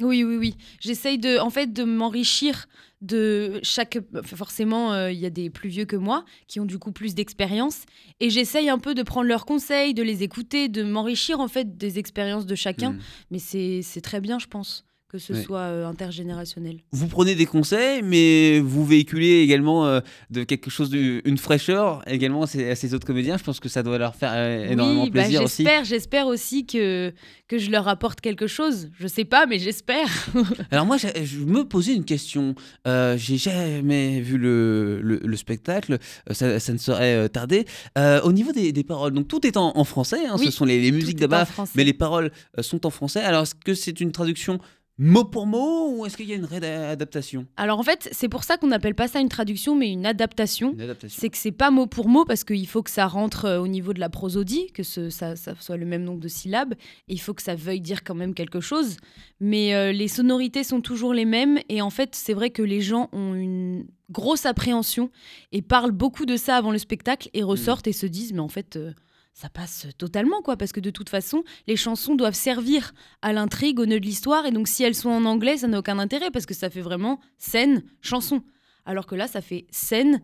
Oui, 0.00 0.24
oui, 0.24 0.36
oui. 0.36 0.54
J'essaye 0.80 1.18
de, 1.18 1.38
en 1.38 1.50
fait, 1.50 1.72
de 1.72 1.84
m'enrichir 1.84 2.66
de 3.00 3.60
chaque. 3.62 3.98
Forcément, 4.24 4.92
euh, 4.92 5.12
il 5.12 5.18
y 5.18 5.26
a 5.26 5.30
des 5.30 5.50
plus 5.50 5.68
vieux 5.68 5.84
que 5.84 5.96
moi 5.96 6.24
qui 6.48 6.58
ont 6.58 6.64
du 6.64 6.78
coup 6.78 6.92
plus 6.92 7.14
d'expérience, 7.14 7.82
et 8.20 8.30
j'essaye 8.30 8.68
un 8.68 8.78
peu 8.78 8.94
de 8.94 9.02
prendre 9.02 9.28
leurs 9.28 9.46
conseils, 9.46 9.94
de 9.94 10.02
les 10.02 10.22
écouter, 10.22 10.68
de 10.68 10.82
m'enrichir 10.82 11.40
en 11.40 11.48
fait 11.48 11.76
des 11.76 11.98
expériences 11.98 12.46
de 12.46 12.54
chacun. 12.54 12.92
Mm. 12.92 12.98
Mais 13.30 13.38
c'est 13.38 13.80
c'est 13.82 14.00
très 14.00 14.20
bien, 14.20 14.38
je 14.38 14.46
pense, 14.46 14.84
que 15.14 15.20
ce 15.20 15.32
Ouais. 15.32 15.42
soit 15.42 15.58
euh, 15.60 15.86
intergénérationnel. 15.86 16.78
Vous 16.90 17.06
prenez 17.06 17.36
des 17.36 17.46
conseils, 17.46 18.02
mais 18.02 18.58
vous 18.58 18.84
véhiculez 18.84 19.42
également 19.42 19.86
euh, 19.86 20.00
de 20.30 20.42
quelque 20.42 20.70
chose, 20.70 20.90
de, 20.90 21.22
une 21.24 21.38
fraîcheur 21.38 22.02
également 22.08 22.42
à 22.42 22.46
ces, 22.48 22.68
à 22.68 22.74
ces 22.74 22.94
autres 22.94 23.06
comédiens. 23.06 23.36
Je 23.38 23.44
pense 23.44 23.60
que 23.60 23.68
ça 23.68 23.84
doit 23.84 23.96
leur 23.96 24.16
faire 24.16 24.32
euh, 24.34 24.66
énormément 24.72 25.04
oui, 25.04 25.10
bah, 25.10 25.20
plaisir 25.22 25.42
aussi. 25.44 25.62
j'espère, 25.62 25.84
j'espère 25.84 26.26
aussi 26.26 26.66
que 26.66 27.12
que 27.46 27.58
je 27.58 27.70
leur 27.70 27.86
apporte 27.86 28.20
quelque 28.22 28.48
chose. 28.48 28.90
Je 28.98 29.06
sais 29.06 29.24
pas, 29.24 29.46
mais 29.46 29.60
j'espère. 29.60 30.08
Alors 30.72 30.84
moi, 30.86 30.96
je 30.96 31.38
me 31.44 31.62
posais 31.62 31.94
une 31.94 32.04
question. 32.04 32.56
J'ai 32.86 33.36
jamais 33.38 34.20
vu 34.20 34.36
le, 34.38 35.00
le- 35.00 35.20
le 35.22 35.36
spectacle, 35.36 35.98
ça, 36.32 36.58
ça 36.58 36.72
ne 36.72 37.26
tarder. 37.28 37.66
Euh, 37.98 38.20
au 38.22 38.32
niveau 38.32 38.50
des, 38.50 38.72
des 38.72 38.82
paroles, 38.82 39.12
donc 39.12 39.28
tout 39.28 39.46
est 39.46 39.56
en, 39.56 39.76
en 39.76 39.84
français, 39.84 40.26
hein, 40.26 40.36
Oui, 40.38 40.46
ce 40.46 40.50
sont 40.50 40.64
les, 40.64 40.80
les 40.80 40.90
musiques 40.90 41.18
d'Abba, 41.20 41.46
mais 41.76 41.84
les 41.84 41.92
paroles 41.92 42.32
sont 42.60 42.84
en 42.86 42.90
français. 42.90 43.20
Alors 43.20 43.42
est-ce 43.42 43.54
que 43.54 43.74
c'est 43.74 44.00
une 44.00 44.10
traduction 44.10 44.58
mot 44.96 45.24
pour 45.24 45.46
mot 45.46 45.90
ou 45.96 46.06
est-ce 46.06 46.16
qu'il 46.16 46.28
y 46.28 46.32
a 46.32 46.36
une 46.36 46.44
réadaptation 46.44 47.46
Alors 47.56 47.78
en 47.78 47.82
fait, 47.82 48.08
c'est 48.12 48.28
pour 48.28 48.44
ça 48.44 48.56
qu'on 48.56 48.68
n'appelle 48.68 48.94
pas 48.94 49.08
ça 49.08 49.20
une 49.20 49.28
traduction, 49.28 49.74
mais 49.74 49.90
une 49.90 50.06
adaptation. 50.06 50.72
Une 50.72 50.80
adaptation. 50.82 51.18
C'est 51.20 51.30
que 51.30 51.36
c'est 51.36 51.52
pas 51.52 51.70
mot 51.70 51.86
pour 51.86 52.08
mot 52.08 52.24
parce 52.24 52.44
qu'il 52.44 52.66
faut 52.68 52.82
que 52.82 52.90
ça 52.90 53.06
rentre 53.06 53.44
euh, 53.46 53.58
au 53.60 53.66
niveau 53.68 53.92
de 53.92 54.00
la 54.00 54.08
prosodie, 54.08 54.70
que 54.72 54.82
ce, 54.82 55.10
ça, 55.10 55.34
ça 55.36 55.54
soit 55.60 55.76
le 55.76 55.86
même 55.86 56.04
nombre 56.04 56.20
de 56.20 56.28
syllabes. 56.28 56.74
Et 57.08 57.14
il 57.14 57.18
faut 57.20 57.34
que 57.34 57.42
ça 57.42 57.54
veuille 57.56 57.80
dire 57.80 58.04
quand 58.04 58.14
même 58.14 58.34
quelque 58.34 58.60
chose. 58.60 58.96
Mais 59.40 59.74
euh, 59.74 59.92
les 59.92 60.08
sonorités 60.08 60.62
sont 60.64 60.80
toujours 60.80 61.12
les 61.12 61.24
mêmes. 61.24 61.58
Et 61.68 61.82
en 61.82 61.90
fait, 61.90 62.14
c'est 62.14 62.34
vrai 62.34 62.50
que 62.50 62.62
les 62.62 62.80
gens 62.80 63.08
ont 63.12 63.34
une 63.34 63.86
grosse 64.10 64.46
appréhension 64.46 65.10
et 65.50 65.62
parlent 65.62 65.90
beaucoup 65.92 66.26
de 66.26 66.36
ça 66.36 66.56
avant 66.56 66.70
le 66.70 66.78
spectacle 66.78 67.30
et 67.34 67.42
ressortent 67.42 67.86
et 67.88 67.92
se 67.92 68.06
disent, 68.06 68.32
mais 68.32 68.40
en 68.40 68.48
fait. 68.48 68.76
euh, 68.76 68.92
ça 69.34 69.48
passe 69.48 69.86
totalement, 69.98 70.40
quoi, 70.42 70.56
parce 70.56 70.72
que 70.72 70.80
de 70.80 70.90
toute 70.90 71.08
façon, 71.10 71.42
les 71.66 71.76
chansons 71.76 72.14
doivent 72.14 72.34
servir 72.34 72.92
à 73.20 73.32
l'intrigue, 73.32 73.80
au 73.80 73.84
nœud 73.86 73.98
de 74.00 74.06
l'histoire, 74.06 74.46
et 74.46 74.52
donc 74.52 74.68
si 74.68 74.82
elles 74.84 74.94
sont 74.94 75.10
en 75.10 75.24
anglais, 75.24 75.56
ça 75.58 75.66
n'a 75.68 75.80
aucun 75.80 75.98
intérêt, 75.98 76.30
parce 76.30 76.46
que 76.46 76.54
ça 76.54 76.70
fait 76.70 76.80
vraiment 76.80 77.18
scène, 77.36 77.82
chanson. 78.00 78.42
Alors 78.86 79.06
que 79.06 79.14
là, 79.16 79.26
ça 79.26 79.40
fait 79.40 79.66
scène, 79.70 80.20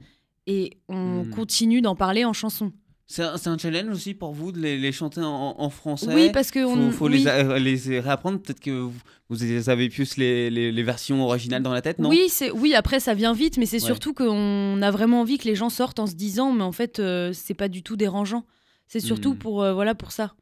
et 0.47 0.79
on 0.88 1.25
Hmm. 1.25 1.31
continue 1.31 1.81
d'en 1.83 1.97
parler 1.97 2.25
en 2.25 2.33
chanson. 2.33 2.73
C'est 3.09 3.25
un, 3.25 3.59
challenge 3.59 3.93
aussi 3.93 4.14
pour 4.14 4.33
vous 4.33 4.52
de 4.52 4.61
les, 4.61 4.79
les 4.79 4.93
chanter 4.93 5.21
en, 5.21 5.57
en 5.59 5.69
français? 5.71 6.14
Oui, 6.14 6.31
parce 6.33 6.52
que 6.52 6.62
faut, 6.62 6.71
on, 6.71 6.93
faut 6.93 7.09
oui. 7.09 7.19
les, 7.19 7.26
a- 7.26 7.59
les 7.59 7.99
réapprendre. 7.99 8.38
Peut-être 8.40 8.61
que 8.61 8.71
vous, 8.71 8.93
vous 9.29 9.69
avez 9.69 9.88
plus 9.88 10.17
les, 10.17 10.49
les- 10.49 10.71
les 10.71 10.83
versions 10.85 11.21
originales 11.25 11.64
dans 11.64 11.73
la 11.73 11.83
tête, 11.83 11.99
non? 11.99 12.09
Oui, 12.09 12.29
oui. 12.55 12.75
Après, 12.76 13.00
ça 13.00 13.14
vient 13.14 13.33
vite, 13.33 13.57
mais 13.59 13.67
c'est 13.67 13.81
Ouais. 13.81 13.87
surtout 13.87 14.14
qu'on 14.14 14.81
a 14.81 14.90
vraiment 14.93 15.23
envie 15.23 15.38
que 15.38 15.49
les 15.49 15.57
gens 15.57 15.71
sortent 15.71 15.99
en 15.99 16.07
se 16.07 16.14
disant, 16.14 16.52
mais 16.52 16.62
en 16.62 16.71
fait, 16.71 17.00
euh, 17.00 17.33
c'est 17.33 17.55
pas 17.55 17.67
du 17.67 17.83
tout 17.83 17.97
dérangeant. 17.97 18.45
C'est 18.92 18.99
surtout 19.00 19.35
Hmm. 19.35 19.38
pour 19.38 19.62
euh, 19.62 19.73
voilà 19.73 19.94
pour 19.94 20.11
ça 20.11 20.35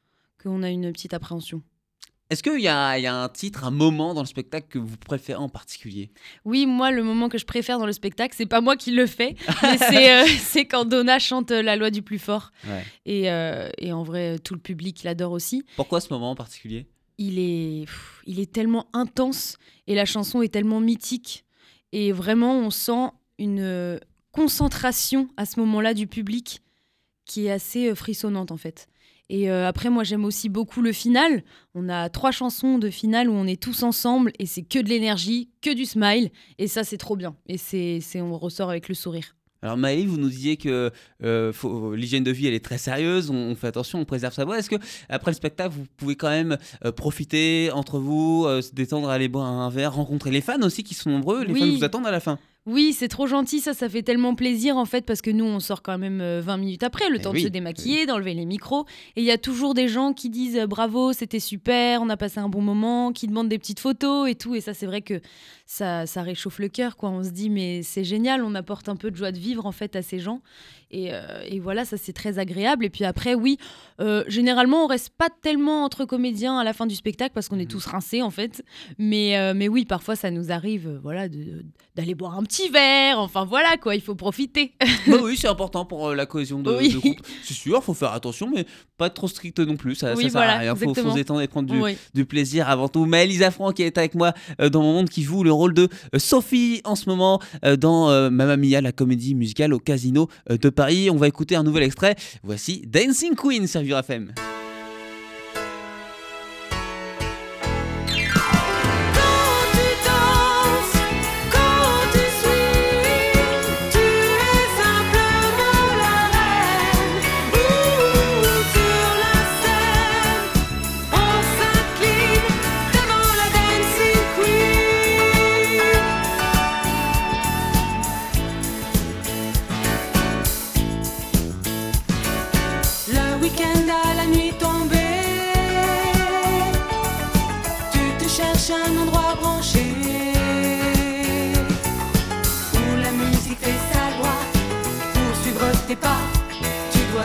qu'on 0.42 0.62
a 0.62 0.70
une 0.70 0.90
petite 0.90 1.12
appréhension. 1.12 1.62
Est-ce 2.30 2.42
qu'il 2.42 2.58
y 2.60 2.62
y 2.64 2.68
a 2.68 3.14
un 3.14 3.28
titre, 3.28 3.64
un 3.64 3.70
moment 3.70 4.14
dans 4.14 4.22
le 4.22 4.26
spectacle 4.26 4.68
que 4.68 4.78
vous 4.78 4.96
préférez 4.96 5.38
en 5.38 5.48
particulier? 5.50 6.10
Oui, 6.46 6.64
moi, 6.66 6.90
le 6.90 7.02
moment 7.02 7.28
que 7.28 7.36
je 7.38 7.44
préfère 7.44 7.78
dans 7.78 7.86
le 7.86 7.92
spectacle, 7.92 8.34
c'est 8.36 8.46
pas 8.46 8.60
moi 8.62 8.76
qui 8.76 8.90
le 8.90 9.06
fais, 9.06 9.34
mais 9.62 9.78
c'est 9.78 10.12
euh, 10.12 10.26
c'est 10.40 10.66
quand 10.66 10.84
Donna 10.86 11.18
chante 11.18 11.50
euh, 11.50 11.62
La 11.62 11.76
loi 11.76 11.90
du 11.90 12.00
plus 12.02 12.18
fort. 12.18 12.50
Ouais. 12.66 12.84
Et, 13.06 13.30
euh, 13.30 13.68
et 13.78 13.92
en 13.92 14.02
vrai, 14.02 14.38
tout 14.38 14.54
le 14.54 14.60
public 14.60 15.02
l'adore 15.04 15.32
aussi. 15.32 15.64
Pourquoi 15.76 16.00
ce 16.00 16.10
moment 16.12 16.30
en 16.30 16.34
particulier? 16.34 16.86
Il 17.18 17.38
est, 17.38 17.84
pff, 17.86 18.22
il 18.26 18.40
est 18.40 18.50
tellement 18.50 18.88
intense 18.94 19.58
et 19.86 19.94
la 19.94 20.04
chanson 20.06 20.40
est 20.40 20.52
tellement 20.52 20.80
mythique. 20.80 21.44
Et 21.92 22.12
vraiment, 22.12 22.54
on 22.58 22.70
sent 22.70 23.08
une 23.38 23.98
concentration 24.32 25.28
à 25.36 25.44
ce 25.46 25.58
moment-là 25.60 25.94
du 25.94 26.06
public 26.06 26.60
qui 27.28 27.46
est 27.46 27.52
assez 27.52 27.88
euh, 27.88 27.94
frissonnante 27.94 28.50
en 28.50 28.56
fait. 28.56 28.88
Et 29.30 29.50
euh, 29.50 29.68
après, 29.68 29.90
moi, 29.90 30.04
j'aime 30.04 30.24
aussi 30.24 30.48
beaucoup 30.48 30.80
le 30.80 30.90
final. 30.90 31.44
On 31.74 31.90
a 31.90 32.08
trois 32.08 32.30
chansons 32.30 32.78
de 32.78 32.88
finale 32.88 33.28
où 33.28 33.34
on 33.34 33.46
est 33.46 33.62
tous 33.62 33.82
ensemble 33.82 34.32
et 34.38 34.46
c'est 34.46 34.62
que 34.62 34.78
de 34.78 34.88
l'énergie, 34.88 35.50
que 35.60 35.72
du 35.74 35.84
smile. 35.84 36.30
Et 36.58 36.66
ça, 36.66 36.82
c'est 36.82 36.96
trop 36.96 37.14
bien. 37.14 37.36
Et 37.46 37.58
c'est, 37.58 37.98
c'est, 38.00 38.22
on 38.22 38.38
ressort 38.38 38.70
avec 38.70 38.88
le 38.88 38.94
sourire. 38.94 39.36
Alors 39.60 39.76
Maëlie, 39.76 40.06
vous 40.06 40.16
nous 40.18 40.28
disiez 40.30 40.56
que 40.56 40.90
euh, 41.24 41.52
l'hygiène 41.94 42.22
de 42.24 42.30
vie, 42.30 42.46
elle 42.46 42.54
est 42.54 42.64
très 42.64 42.78
sérieuse, 42.78 43.28
on, 43.28 43.34
on 43.34 43.54
fait 43.56 43.66
attention, 43.66 43.98
on 43.98 44.04
préserve 44.06 44.32
sa 44.32 44.44
voix. 44.46 44.56
Est-ce 44.58 44.70
que 44.70 44.76
après 45.10 45.32
le 45.32 45.34
spectacle, 45.34 45.74
vous 45.76 45.84
pouvez 45.96 46.14
quand 46.14 46.30
même 46.30 46.56
euh, 46.84 46.92
profiter 46.92 47.68
entre 47.74 47.98
vous, 47.98 48.46
se 48.62 48.72
détendre, 48.72 49.10
aller 49.10 49.28
boire 49.28 49.46
un 49.46 49.68
verre, 49.68 49.94
rencontrer 49.94 50.30
les 50.30 50.40
fans 50.40 50.62
aussi 50.62 50.84
qui 50.84 50.94
sont 50.94 51.10
nombreux, 51.10 51.44
les 51.44 51.52
Oui. 51.52 51.60
fans 51.60 51.76
vous 51.76 51.84
attendent 51.84 52.06
à 52.06 52.12
la 52.12 52.20
fin? 52.20 52.38
Oui, 52.68 52.92
c'est 52.92 53.08
trop 53.08 53.26
gentil, 53.26 53.60
ça, 53.60 53.72
ça 53.72 53.88
fait 53.88 54.02
tellement 54.02 54.34
plaisir 54.34 54.76
en 54.76 54.84
fait, 54.84 55.06
parce 55.06 55.22
que 55.22 55.30
nous, 55.30 55.46
on 55.46 55.58
sort 55.58 55.80
quand 55.80 55.96
même 55.96 56.20
euh, 56.20 56.42
20 56.42 56.58
minutes 56.58 56.82
après, 56.82 57.08
le 57.08 57.16
Eh 57.16 57.22
temps 57.22 57.30
oui, 57.30 57.40
de 57.40 57.46
se 57.46 57.48
démaquiller, 57.50 58.04
d'enlever 58.04 58.34
les 58.34 58.44
micros. 58.44 58.84
Et 59.16 59.22
il 59.22 59.24
y 59.24 59.30
a 59.30 59.38
toujours 59.38 59.72
des 59.72 59.88
gens 59.88 60.12
qui 60.12 60.28
disent 60.28 60.58
euh, 60.58 60.66
bravo, 60.66 61.14
c'était 61.14 61.40
super, 61.40 62.02
on 62.02 62.10
a 62.10 62.18
passé 62.18 62.40
un 62.40 62.50
bon 62.50 62.60
moment, 62.60 63.12
qui 63.12 63.26
demandent 63.26 63.48
des 63.48 63.58
petites 63.58 63.80
photos 63.80 64.28
et 64.28 64.34
tout. 64.34 64.54
Et 64.54 64.60
ça, 64.60 64.74
c'est 64.74 64.84
vrai 64.84 65.00
que 65.00 65.22
ça, 65.64 66.04
ça 66.04 66.20
réchauffe 66.20 66.58
le 66.58 66.68
cœur, 66.68 66.96
quoi. 66.98 67.08
On 67.08 67.24
se 67.24 67.30
dit, 67.30 67.48
mais 67.48 67.82
c'est 67.82 68.04
génial, 68.04 68.44
on 68.44 68.54
apporte 68.54 68.90
un 68.90 68.96
peu 68.96 69.10
de 69.10 69.16
joie 69.16 69.32
de 69.32 69.38
vivre 69.38 69.64
en 69.64 69.72
fait 69.72 69.96
à 69.96 70.02
ces 70.02 70.18
gens. 70.18 70.42
Et, 70.90 71.12
euh, 71.12 71.42
et 71.46 71.60
voilà, 71.60 71.84
ça, 71.84 71.96
c'est 71.98 72.14
très 72.14 72.38
agréable. 72.38 72.84
Et 72.86 72.90
puis 72.90 73.04
après, 73.04 73.34
oui, 73.34 73.58
euh, 74.00 74.24
généralement, 74.26 74.84
on 74.84 74.86
reste 74.86 75.10
pas 75.10 75.28
tellement 75.42 75.84
entre 75.84 76.06
comédiens 76.06 76.58
à 76.58 76.64
la 76.64 76.72
fin 76.72 76.86
du 76.86 76.94
spectacle 76.94 77.32
parce 77.34 77.48
qu'on 77.48 77.58
est 77.58 77.70
tous 77.70 77.84
rincés 77.84 78.22
en 78.22 78.30
fait. 78.30 78.64
Mais, 78.98 79.36
euh, 79.36 79.52
mais 79.54 79.68
oui, 79.68 79.84
parfois, 79.84 80.16
ça 80.16 80.30
nous 80.30 80.50
arrive 80.50 80.98
voilà, 81.02 81.26
d'aller 81.94 82.14
boire 82.14 82.38
un 82.38 82.42
petit 82.42 82.70
verre. 82.70 83.18
Enfin 83.18 83.44
voilà, 83.44 83.76
quoi, 83.76 83.94
il 83.96 84.00
faut 84.00 84.14
profiter. 84.14 84.72
Bah 85.06 85.18
oui, 85.22 85.36
c'est 85.36 85.48
important 85.48 85.84
pour 85.84 86.14
la 86.14 86.24
cohésion 86.26 86.60
de, 86.60 86.74
Oui. 86.74 86.92
de 86.94 86.98
groupe. 86.98 87.18
C'est 87.42 87.54
sûr, 87.54 87.82
faut 87.84 87.92
faire 87.94 88.12
attention, 88.12 88.50
mais 88.54 88.64
pas 88.96 89.10
trop 89.10 89.28
strict 89.28 89.58
non 89.58 89.76
plus. 89.76 89.94
Ça, 89.94 90.14
Oui, 90.14 90.24
ça 90.24 90.30
sert 90.30 90.30
voilà, 90.40 90.54
à 90.54 90.58
rien. 90.58 90.74
Faut, 90.74 90.94
faut 90.94 91.10
se 91.10 91.14
détendre 91.14 91.42
et 91.42 91.48
prendre 91.48 91.70
du, 91.70 91.78
Oui. 91.80 91.96
du 92.14 92.24
plaisir 92.24 92.68
avant 92.68 92.88
tout. 92.88 93.04
Maëlisa 93.04 93.50
Franck 93.50 93.74
qui 93.74 93.82
est 93.82 93.98
avec 93.98 94.14
moi 94.14 94.32
dans 94.58 94.80
mon 94.82 94.94
monde, 94.94 95.10
qui 95.10 95.22
joue 95.22 95.44
le 95.44 95.52
rôle 95.52 95.74
de 95.74 95.88
Sophie 96.16 96.80
en 96.84 96.94
ce 96.96 97.08
moment 97.10 97.40
dans 97.78 98.30
Mamma 98.30 98.56
Mia, 98.56 98.80
la 98.80 98.92
comédie 98.92 99.34
musicale 99.34 99.74
au 99.74 99.78
Casino 99.78 100.28
de 100.48 100.68
Paris. 100.78 101.10
On 101.10 101.16
va 101.16 101.26
écouter 101.26 101.56
un 101.56 101.64
nouvel 101.64 101.82
extrait. 101.82 102.14
Voici 102.44 102.84
Dancing 102.86 103.34
Queen 103.34 103.66
sur 103.66 103.80
Vivre 103.80 103.98
FM. 103.98 104.32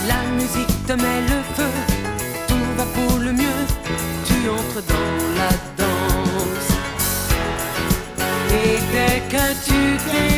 La 0.08 0.22
musique 0.38 0.76
te 0.88 0.94
met 0.94 1.22
le 1.32 1.40
feu, 1.56 1.72
tout 2.48 2.68
va 2.78 2.86
pour 2.98 3.14
le 3.20 3.32
mieux. 3.32 3.64
Tu 4.28 4.38
entres 4.50 4.84
dans 4.94 5.16
la 5.40 5.52
danse. 5.82 6.72
Et 8.52 8.76
dès 8.94 9.18
que 9.34 9.46
tu 9.68 9.80
t'es 10.12 10.33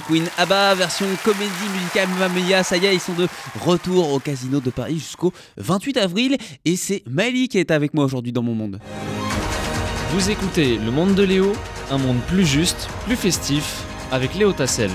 Queen 0.00 0.24
ABBA, 0.38 0.74
version 0.74 1.06
comédie 1.24 1.68
musicale 1.74 2.08
Mamma. 2.18 2.62
Ça 2.62 2.76
y 2.76 2.86
est, 2.86 2.94
ils 2.94 3.00
sont 3.00 3.12
de 3.14 3.28
retour 3.60 4.12
au 4.12 4.18
Casino 4.18 4.60
de 4.60 4.70
Paris 4.70 4.98
jusqu'au 4.98 5.32
28 5.56 5.96
avril. 5.98 6.36
Et 6.64 6.76
c'est 6.76 7.02
Mali 7.08 7.48
qui 7.48 7.58
est 7.58 7.70
avec 7.70 7.94
moi 7.94 8.04
aujourd'hui 8.04 8.32
dans 8.32 8.42
mon 8.42 8.54
monde. 8.54 8.78
Vous 10.12 10.30
écoutez 10.30 10.78
Le 10.78 10.90
Monde 10.90 11.14
de 11.14 11.22
Léo, 11.22 11.52
un 11.90 11.98
monde 11.98 12.20
plus 12.28 12.46
juste, 12.46 12.88
plus 13.06 13.16
festif, 13.16 13.82
avec 14.10 14.34
Léo 14.34 14.52
Tassel. 14.52 14.90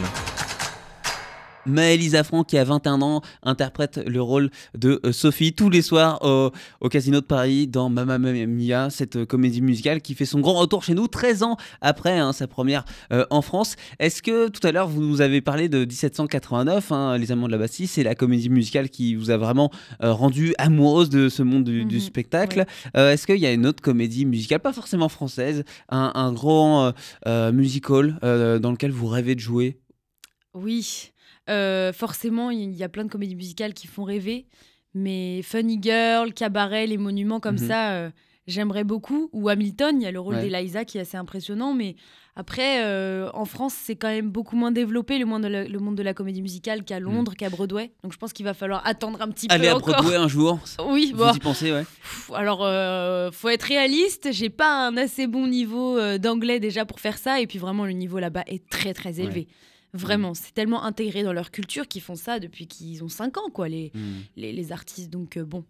Maëlys 1.68 2.16
Affran, 2.16 2.44
qui 2.44 2.58
a 2.58 2.64
21 2.64 3.02
ans, 3.02 3.22
interprète 3.44 4.00
le 4.06 4.22
rôle 4.22 4.50
de 4.78 5.00
euh, 5.06 5.12
Sophie 5.12 5.54
tous 5.54 5.70
les 5.70 5.82
soirs 5.82 6.20
au, 6.24 6.52
au 6.82 6.90
Casino 6.90 7.20
de 7.22 7.26
Paris 7.26 7.68
dans 7.68 7.90
Mamma 7.90 8.18
Mia, 8.18 8.90
cette 8.90 9.18
euh, 9.18 9.26
comédie 9.26 9.62
musicale 9.62 10.02
qui 10.02 10.16
fait 10.16 10.26
son 10.26 10.40
grand 10.40 10.54
retour 10.56 10.84
chez 10.84 10.94
nous 10.94 11.08
13 11.08 11.44
ans 11.44 11.58
après 11.82 12.18
hein, 12.18 12.34
sa 12.34 12.48
première 12.48 12.86
euh, 13.12 13.26
en 13.30 13.42
France. 13.42 13.76
Est-ce 14.00 14.22
que 14.22 14.48
tout 14.50 14.66
à 14.66 14.72
l'heure 14.72 14.88
vous 14.88 15.02
nous 15.02 15.22
avez 15.22 15.42
parlé 15.42 15.70
de 15.70 15.80
1789, 15.86 16.92
hein, 16.92 17.18
Les 17.18 17.32
Amants 17.32 17.48
de 17.48 17.52
la 17.52 17.58
Bastille, 17.58 17.88
c'est 17.88 18.04
la 18.04 18.16
comédie 18.16 18.50
musicale 18.50 18.90
qui 18.90 19.16
vous 19.16 19.30
a 19.30 19.38
vraiment 19.38 19.72
euh, 20.04 20.14
rendu 20.14 20.54
amoureuse 20.58 21.10
de 21.10 21.30
ce 21.30 21.44
monde 21.44 21.64
du, 21.64 21.86
du 21.86 21.96
Mhm, 21.96 22.02
spectacle. 22.02 22.66
Euh, 22.96 23.12
Est-ce 23.12 23.26
qu'il 23.28 23.38
y 23.38 23.46
a 23.46 23.52
une 23.52 23.66
autre 23.66 23.82
comédie 23.82 24.26
musicale, 24.26 24.60
pas 24.60 24.74
forcément 24.74 25.10
française, 25.10 25.64
un, 25.90 26.12
un 26.16 26.32
grand 26.32 26.94
musical 27.54 28.18
dans 28.22 28.72
lequel 28.72 28.92
vous 28.92 29.08
rêvez 29.08 29.36
de 29.36 29.40
jouer? 29.40 29.80
Oui, 30.54 31.12
euh, 31.50 31.94
forcément, 31.94 32.52
il 32.52 32.74
y 32.76 32.84
a 32.84 32.90
plein 32.90 33.04
de 33.06 33.10
comédies 33.10 33.36
musicales 33.36 33.74
qui 33.74 33.88
font 33.88 34.04
rêver, 34.04 34.46
mais 34.94 35.42
Funny 35.44 35.80
Girl, 35.82 36.34
Cabaret, 36.34 36.88
les 36.88 36.98
monuments 36.98 37.40
comme 37.40 37.56
Mhm. 37.60 37.68
ça, 37.68 37.92
euh, 37.94 38.10
j'aimerais 38.48 38.84
beaucoup. 38.84 39.30
Ou 39.34 39.50
Hamilton, 39.50 40.02
il 40.02 40.04
y 40.04 40.08
a 40.08 40.12
le 40.12 40.20
rôle 40.20 40.36
Ouais. 40.36 40.50
d'Eliza 40.50 40.86
qui 40.86 40.98
est 40.98 41.02
assez 41.02 41.18
impressionnant, 41.18 41.74
mais 41.74 41.96
après, 42.36 42.84
euh, 42.86 43.30
en 43.34 43.46
France, 43.46 43.74
c'est 43.76 43.96
quand 43.96 44.10
même 44.10 44.30
beaucoup 44.30 44.56
moins 44.56 44.72
développé 44.72 45.18
le 45.18 45.26
monde 45.26 45.44
de 45.44 45.48
la, 45.48 45.64
le 45.68 45.80
monde 45.80 45.96
de 45.96 46.04
la 46.04 46.14
comédie 46.14 46.42
musicale 46.44 46.84
qu'à 46.84 47.00
Londres, 47.00 47.34
qu'à 47.36 47.50
Broadway. 47.50 47.92
Donc 48.04 48.14
je 48.14 48.18
pense 48.18 48.32
qu'il 48.32 48.46
va 48.46 48.54
falloir 48.54 48.86
attendre 48.86 49.22
un 49.24 49.30
petit 49.30 49.48
Aller 49.50 49.66
peu 49.66 49.70
à 49.72 49.76
encore. 49.78 49.96
Broadway 49.96 50.16
un 50.16 50.28
jour 50.28 50.60
Oui, 50.88 51.12
Vous 51.16 51.24
bon. 51.24 51.34
y 51.34 51.40
pensez, 51.40 51.72
ouais. 51.72 51.84
Alors, 52.36 52.64
euh, 52.64 53.32
faut 53.32 53.50
être 53.50 53.64
réaliste. 53.64 54.30
J'ai 54.32 54.50
pas 54.50 54.88
un 54.88 54.98
assez 54.98 55.26
bon 55.28 55.48
niveau 55.48 56.00
d'anglais 56.20 56.60
déjà 56.60 56.86
pour 56.86 57.00
faire 57.00 57.18
ça. 57.18 57.42
Et 57.42 57.48
puis 57.48 57.58
vraiment, 57.60 57.86
le 57.86 57.94
niveau 57.94 58.20
là-bas 58.20 58.44
est 58.48 58.68
très 58.70 58.94
très 58.94 59.20
élevé. 59.20 59.48
Vraiment, 59.94 60.34
c'est 60.34 60.54
tellement 60.54 60.84
intégré 60.84 61.24
dans 61.24 61.34
leur 61.34 61.50
culture 61.52 61.88
qu'ils 61.88 62.02
font 62.02 62.16
ça 62.16 62.40
depuis 62.40 62.68
qu'ils 62.68 63.04
ont 63.04 63.10
5 63.10 63.38
ans, 63.38 63.50
quoi, 63.52 63.68
les, 63.70 63.92
Hmm. 63.96 64.20
les, 64.36 64.52
les 64.54 64.72
artistes. 64.72 65.10
Donc, 65.10 65.38
euh, 65.38 65.46
bon. 65.46 65.64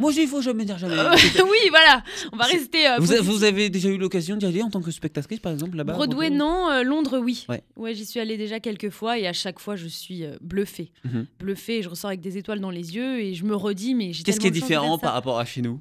Moi, 0.00 0.12
il 0.16 0.26
faut 0.26 0.42
jamais 0.42 0.64
dire 0.64 0.76
jamais. 0.76 0.98
Euh, 0.98 1.10
oui, 1.44 1.68
voilà, 1.70 2.02
on 2.32 2.36
va 2.36 2.44
rester. 2.46 2.88
euh, 2.88 2.96
vous, 2.98 3.12
a- 3.12 3.20
vous 3.20 3.44
avez 3.44 3.70
déjà 3.70 3.88
eu 3.88 3.96
l'occasion 3.96 4.34
d'y 4.36 4.44
aller 4.44 4.60
en 4.60 4.68
tant 4.68 4.82
que 4.82 4.90
spectatrice, 4.90 5.38
par 5.38 5.52
exemple, 5.52 5.76
là-bas 5.76 5.92
Broadway, 5.92 6.30
non. 6.30 6.68
euh, 6.68 6.82
Londres, 6.82 7.18
oui. 7.18 7.46
Ouais. 7.48 7.94
j'y 7.94 8.04
suis 8.04 8.18
allée 8.18 8.36
déjà 8.36 8.58
quelques 8.58 8.90
fois 8.90 9.18
et 9.20 9.26
à 9.28 9.32
chaque 9.32 9.60
fois, 9.60 9.76
je 9.76 9.86
suis 9.86 10.24
euh, 10.24 10.36
bluffée. 10.40 10.90
Mhm. 11.04 11.26
Bluffée 11.38 11.82
je 11.82 11.88
ressors 11.88 12.08
avec 12.08 12.20
des 12.20 12.36
étoiles 12.38 12.58
dans 12.60 12.70
les 12.70 12.96
yeux 12.96 13.20
et 13.20 13.34
je 13.34 13.44
me 13.44 13.54
redis, 13.54 13.94
mais 13.94 14.12
j'ai 14.12 14.24
Qu'est-ce 14.24 14.40
qui 14.40 14.48
est 14.48 14.50
différent 14.50 14.98
par 14.98 15.12
rapport 15.14 15.38
à 15.38 15.44
chez 15.44 15.62
nous? 15.62 15.80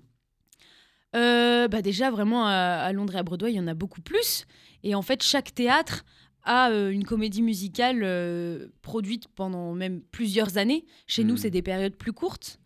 Euh, 1.15 1.67
bah 1.67 1.81
déjà, 1.81 2.09
vraiment, 2.09 2.45
à, 2.47 2.51
à 2.53 2.91
Londres 2.93 3.15
et 3.15 3.19
à 3.19 3.23
Broadway, 3.23 3.51
il 3.51 3.55
y 3.55 3.59
en 3.59 3.67
a 3.67 3.73
beaucoup 3.73 4.01
plus. 4.01 4.45
Et 4.83 4.95
en 4.95 5.01
fait, 5.01 5.21
chaque 5.23 5.53
théâtre 5.53 6.05
a 6.43 6.69
euh, 6.71 6.89
une 6.89 7.03
comédie 7.05 7.41
musicale 7.41 8.01
euh, 8.03 8.67
produite 8.81 9.27
pendant 9.35 9.73
même 9.73 10.01
plusieurs 10.11 10.57
années. 10.57 10.85
Chez 11.07 11.23
nous, 11.23 11.35
Mm. 11.35 11.37
c'est 11.37 11.49
des 11.49 11.61
périodes 11.61 11.95
plus 11.95 12.13
courtes. 12.13 12.59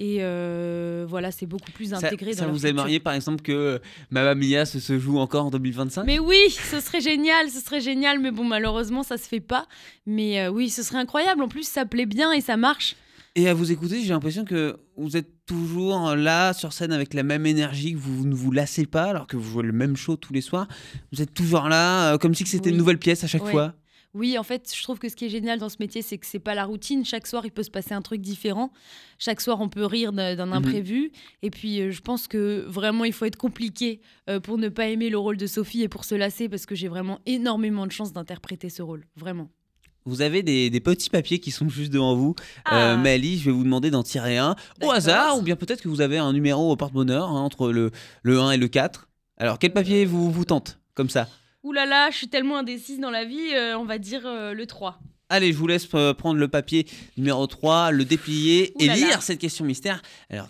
Et 0.00 0.18
euh, 0.20 1.06
voilà, 1.08 1.30
c'est 1.30 1.46
beaucoup 1.46 1.70
plus 1.70 1.94
intégré 1.94 2.32
ça 2.32 2.46
dans 2.46 2.52
vous 2.52 2.66
aimeriez, 2.66 2.98
par 2.98 3.12
exemple, 3.12 3.42
que 3.42 3.80
Mamma 4.10 4.34
Mia 4.34 4.66
se, 4.66 4.80
se 4.80 4.98
joue 4.98 5.18
encore 5.18 5.46
en 5.46 5.50
2025 5.50 6.04
Mais 6.04 6.18
oui, 6.18 6.50
ce 6.50 6.80
serait 6.80 7.00
génial, 7.00 7.48
ce 7.48 7.60
serait 7.60 7.80
génial. 7.80 8.18
Mais 8.18 8.32
bon, 8.32 8.42
malheureusement, 8.42 9.04
ça 9.04 9.18
se 9.18 9.28
fait 9.28 9.38
pas. 9.38 9.68
Mais 10.04 10.48
oui, 10.48 10.68
ce 10.68 10.82
serait 10.82 10.98
incroyable. 10.98 11.42
En 11.42 11.48
plus, 11.48 11.66
ça 11.68 11.84
plaît 11.86 12.06
bien 12.06 12.32
et 12.32 12.40
ça 12.40 12.56
marche. 12.56 12.96
Et 13.36 13.48
à 13.48 13.54
vous 13.54 13.72
écouter, 13.72 14.00
j'ai 14.02 14.10
l'impression 14.10 14.44
que 14.44 14.76
vous 14.96 15.16
êtes 15.16 15.44
toujours 15.44 16.14
là 16.14 16.52
sur 16.52 16.72
scène 16.72 16.92
avec 16.92 17.14
la 17.14 17.24
même 17.24 17.46
énergie, 17.46 17.92
que 17.94 17.98
vous 17.98 18.24
ne 18.26 18.34
vous 18.34 18.52
lassez 18.52 18.86
pas, 18.86 19.04
alors 19.04 19.26
que 19.26 19.36
vous 19.36 19.50
jouez 19.50 19.64
le 19.64 19.72
même 19.72 19.96
show 19.96 20.14
tous 20.16 20.32
les 20.32 20.40
soirs. 20.40 20.68
Vous 21.12 21.20
êtes 21.20 21.34
toujours 21.34 21.68
là, 21.68 22.12
euh, 22.14 22.18
comme 22.18 22.34
si 22.34 22.46
c'était 22.46 22.66
Oui. 22.66 22.72
une 22.72 22.78
nouvelle 22.78 22.98
pièce 22.98 23.24
à 23.24 23.26
chaque 23.26 23.44
Ouais. 23.44 23.50
fois. 23.50 23.74
Oui, 24.16 24.38
en 24.38 24.44
fait, 24.44 24.72
je 24.72 24.80
trouve 24.84 25.00
que 25.00 25.08
ce 25.08 25.16
qui 25.16 25.24
est 25.24 25.28
génial 25.28 25.58
dans 25.58 25.68
ce 25.68 25.78
métier, 25.80 26.00
c'est 26.00 26.16
que 26.18 26.26
c'est 26.26 26.38
pas 26.38 26.54
la 26.54 26.64
routine. 26.64 27.04
Chaque 27.04 27.26
soir, 27.26 27.44
il 27.44 27.50
peut 27.50 27.64
se 27.64 27.70
passer 27.72 27.94
un 27.94 28.02
truc 28.02 28.20
différent. 28.20 28.70
Chaque 29.18 29.40
soir, 29.40 29.60
on 29.60 29.68
peut 29.68 29.84
rire 29.84 30.12
d'un 30.12 30.36
d'un 30.36 30.46
Mhm. 30.46 30.52
imprévu. 30.52 31.10
Et 31.42 31.50
puis, 31.50 31.80
euh, 31.80 31.90
je 31.90 32.00
pense 32.00 32.28
que 32.28 32.64
vraiment, 32.68 33.02
il 33.04 33.12
faut 33.12 33.24
être 33.24 33.34
compliqué 33.36 34.00
euh, 34.30 34.38
pour 34.38 34.56
ne 34.58 34.68
pas 34.68 34.86
aimer 34.86 35.10
le 35.10 35.18
rôle 35.18 35.36
de 35.36 35.48
Sophie 35.48 35.82
et 35.82 35.88
pour 35.88 36.04
se 36.04 36.14
lasser, 36.14 36.48
parce 36.48 36.66
que 36.66 36.76
j'ai 36.76 36.86
vraiment 36.86 37.18
énormément 37.26 37.84
de 37.88 37.90
chance 37.90 38.12
d'interpréter 38.12 38.68
ce 38.68 38.82
rôle. 38.82 39.04
Vraiment. 39.16 39.50
Vous 40.06 40.20
avez 40.20 40.42
des, 40.42 40.68
des 40.68 40.80
petits 40.80 41.10
papiers 41.10 41.38
qui 41.40 41.50
sont 41.50 41.68
juste 41.68 41.92
devant 41.92 42.14
vous. 42.14 42.34
Ah. 42.66 42.92
Euh, 42.92 42.96
Mali, 42.96 43.38
je 43.38 43.46
vais 43.46 43.50
vous 43.50 43.64
demander 43.64 43.90
d'en 43.90 44.02
tirer 44.02 44.36
un 44.36 44.54
au 44.82 44.90
hasard, 44.90 45.38
ou 45.38 45.42
bien 45.42 45.56
peut-être 45.56 45.82
que 45.82 45.88
vous 45.88 46.00
avez 46.00 46.18
un 46.18 46.32
numéro 46.32 46.70
au 46.70 46.76
porte-bonheur 46.76 47.30
hein, 47.30 47.40
entre 47.40 47.72
le, 47.72 47.90
le 48.22 48.40
1 48.40 48.52
et 48.52 48.56
le 48.58 48.68
4. 48.68 49.08
Alors, 49.38 49.58
quel 49.58 49.72
papier 49.72 50.04
vous, 50.04 50.30
vous 50.30 50.44
tente 50.44 50.78
Comme 50.94 51.10
ça? 51.10 51.28
Ouh 51.64 51.72
là 51.72 51.86
là, 51.86 52.10
je 52.10 52.18
suis 52.18 52.28
tellement 52.28 52.58
indécise 52.58 53.00
dans 53.00 53.10
la 53.10 53.24
vie, 53.24 53.54
euh, 53.54 53.78
on 53.78 53.86
va 53.86 53.96
dire 53.98 54.26
euh, 54.26 54.52
le 54.52 54.66
3. 54.66 55.00
Allez, 55.30 55.52
je 55.52 55.56
vous 55.56 55.66
laisse 55.66 55.88
euh, 55.94 56.12
prendre 56.12 56.38
le 56.38 56.48
papier 56.48 56.86
numéro 57.16 57.46
3, 57.46 57.90
le 57.90 58.04
déplier 58.04 58.74
et 58.82 58.88
lire 58.88 59.22
cette 59.22 59.38
question 59.38 59.64
mystère. 59.64 60.02
Alors, 60.28 60.48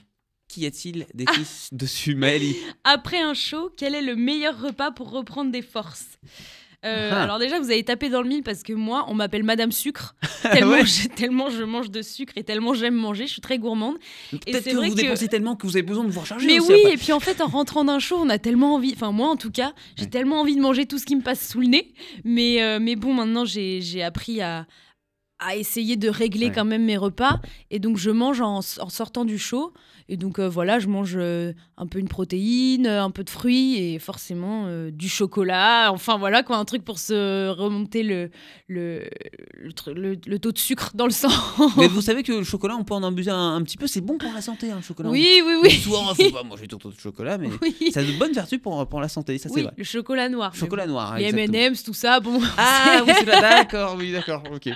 qu'y 0.49 0.67
a-t-il 0.67 1.07
d'écrit 1.15 1.47
dessus, 1.71 2.17
Maëlie 2.17 2.57
Après 2.85 3.21
un 3.21 3.35
show, 3.35 3.73
quel 3.77 3.95
est 3.95 4.03
le 4.03 4.17
meilleur 4.17 4.61
repas 4.61 4.91
pour 4.91 5.13
reprendre 5.13 5.53
des 5.53 5.63
forces? 5.63 6.19
Euh, 6.85 7.11
Ah. 7.13 7.23
alors 7.23 7.39
déjà, 7.39 7.59
vous 7.59 7.71
avez 7.71 7.83
tapé 7.83 8.09
dans 8.11 8.21
le 8.23 8.29
mille 8.29 8.43
parce 8.43 8.63
que 8.63 8.73
moi, 8.73 9.07
on 9.09 9.15
m'appelle 9.15 9.43
Madame 9.43 9.73
Sucre. 9.73 10.15
Tellement, 10.53 10.73
Ouais. 10.73 10.85
je, 10.87 11.09
tellement 11.09 11.49
je 11.51 11.63
mange 11.65 11.91
de 11.91 12.03
sucre 12.03 12.35
et 12.37 12.45
tellement 12.45 12.75
j'aime 12.75 12.95
manger, 12.95 13.27
je 13.27 13.33
suis 13.33 13.41
très 13.41 13.59
gourmande. 13.59 13.97
Peut-être 14.31 14.63
c'est 14.63 14.71
que 14.73 14.77
vrai 14.77 14.89
vous 14.91 14.95
que- 14.97 15.01
dépensez 15.01 15.29
tellement 15.29 15.57
que 15.57 15.67
vous 15.67 15.77
avez 15.77 15.83
besoin 15.83 16.05
de 16.05 16.11
vous 16.11 16.21
recharger. 16.21 16.47
Mais 16.47 16.61
aussi 16.61 16.73
oui, 16.73 16.81
après. 16.83 16.95
et 16.95 16.97
puis 16.99 17.13
en 17.13 17.21
fait, 17.21 17.41
en 17.41 17.47
rentrant 17.47 17.85
d'un 17.85 17.99
show, 17.99 18.17
on 18.21 18.29
a 18.29 18.39
tellement 18.39 18.75
envie, 18.75 18.93
enfin 18.95 19.13
moi 19.13 19.29
en 19.29 19.37
tout 19.37 19.51
cas, 19.51 19.73
j'ai 19.97 20.05
Ouais. 20.05 20.11
tellement 20.11 20.41
envie 20.41 20.57
de 20.57 20.61
manger 20.61 20.85
tout 20.87 20.99
ce 20.99 21.07
qui 21.07 21.17
me 21.17 21.23
passe 21.23 21.49
sous 21.49 21.61
le 21.61 21.69
nez. 21.69 21.95
Mais, 22.25 22.63
euh, 22.63 22.79
mais 22.81 22.97
bon, 22.97 23.15
maintenant, 23.15 23.45
j'ai 23.47 23.81
j'ai 23.81 24.03
appris 24.03 24.43
à, 24.43 24.67
à 25.39 25.57
essayer 25.57 25.97
de 25.97 26.09
régler 26.09 26.47
Ouais. 26.49 26.53
quand 26.55 26.65
même 26.65 26.85
mes 26.85 26.97
repas. 26.97 27.41
Et 27.71 27.79
donc, 27.79 27.97
je 27.97 28.11
mange 28.11 28.41
en, 28.41 28.59
en 28.59 28.89
sortant 28.91 29.25
du 29.25 29.39
show. 29.39 29.73
Et 30.09 30.17
donc, 30.19 30.39
euh, 30.39 30.49
voilà, 30.49 30.79
je 30.79 30.87
mange 30.89 31.15
euh, 31.17 31.53
un 31.79 31.87
peu 31.87 31.99
une 31.99 32.09
protéine, 32.09 32.87
euh, 32.87 33.03
un 33.03 33.11
peu 33.11 33.25
de 33.25 33.31
fruits 33.31 33.77
et 33.79 33.99
forcément 33.99 34.65
euh, 34.67 34.91
du 34.91 35.09
chocolat. 35.09 35.91
Enfin, 35.93 36.19
voilà, 36.19 36.43
quoi, 36.43 36.57
un 36.59 36.65
truc 36.67 36.85
pour 36.85 36.99
se 36.99 37.49
remonter 37.49 38.03
le, 38.03 38.31
le, 38.69 39.05
le, 39.55 39.71
le- 39.95 40.17
le 40.27 40.39
taux 40.39 40.53
de 40.53 40.59
sucre 40.59 40.91
dans 40.95 41.07
le 41.07 41.11
sang. 41.11 41.31
Mais 41.79 41.89
vous 41.89 42.03
savez 42.03 42.23
que 42.23 42.33
le 42.33 42.45
chocolat, 42.45 42.77
on 42.77 42.85
peut 42.85 42.93
en 42.95 43.03
abuser 43.03 43.31
un, 43.31 43.55
un 43.57 43.63
petit 43.63 43.79
peu. 43.79 43.87
C'est 43.87 44.03
bon 44.03 44.19
pour 44.19 44.33
la 44.33 44.43
santé, 44.43 44.71
hein, 44.71 44.77
le 44.77 44.83
chocolat. 44.83 45.09
oui, 45.09 45.41
oui, 45.45 45.55
oui. 45.63 45.71
Souvent, 45.71 46.15
faut 46.15 46.31
pas 46.31 46.43
manger 46.43 46.67
tout 46.67 46.77
de 46.77 46.99
chocolat, 46.99 47.39
mais 47.39 47.49
oui. 47.63 47.91
ça 47.93 48.01
a 48.01 48.05
de 48.05 48.13
bonnes 48.19 48.33
vertus 48.33 48.59
pour, 48.61 48.87
pour 48.87 49.01
la 49.01 49.09
santé, 49.09 49.39
ça 49.39 49.49
c'est 49.49 49.63
vrai. 49.63 49.73
le 49.77 49.85
chocolat 49.85 50.29
noir. 50.29 50.51
mais 50.55 50.61
Chocolat 50.61 50.87
noir, 50.87 51.17
Les. 51.19 51.25
M&M's, 51.35 51.83
tout 51.83 51.95
ça, 51.95 52.21
bon. 52.21 52.41
Ah 52.59 53.03
oui, 53.07 53.13
c'est 53.19 53.25
là, 53.27 53.41
d'accord, 53.41 53.97
oui, 53.99 54.13
d'accord, 54.13 54.43
ok. 54.55 54.69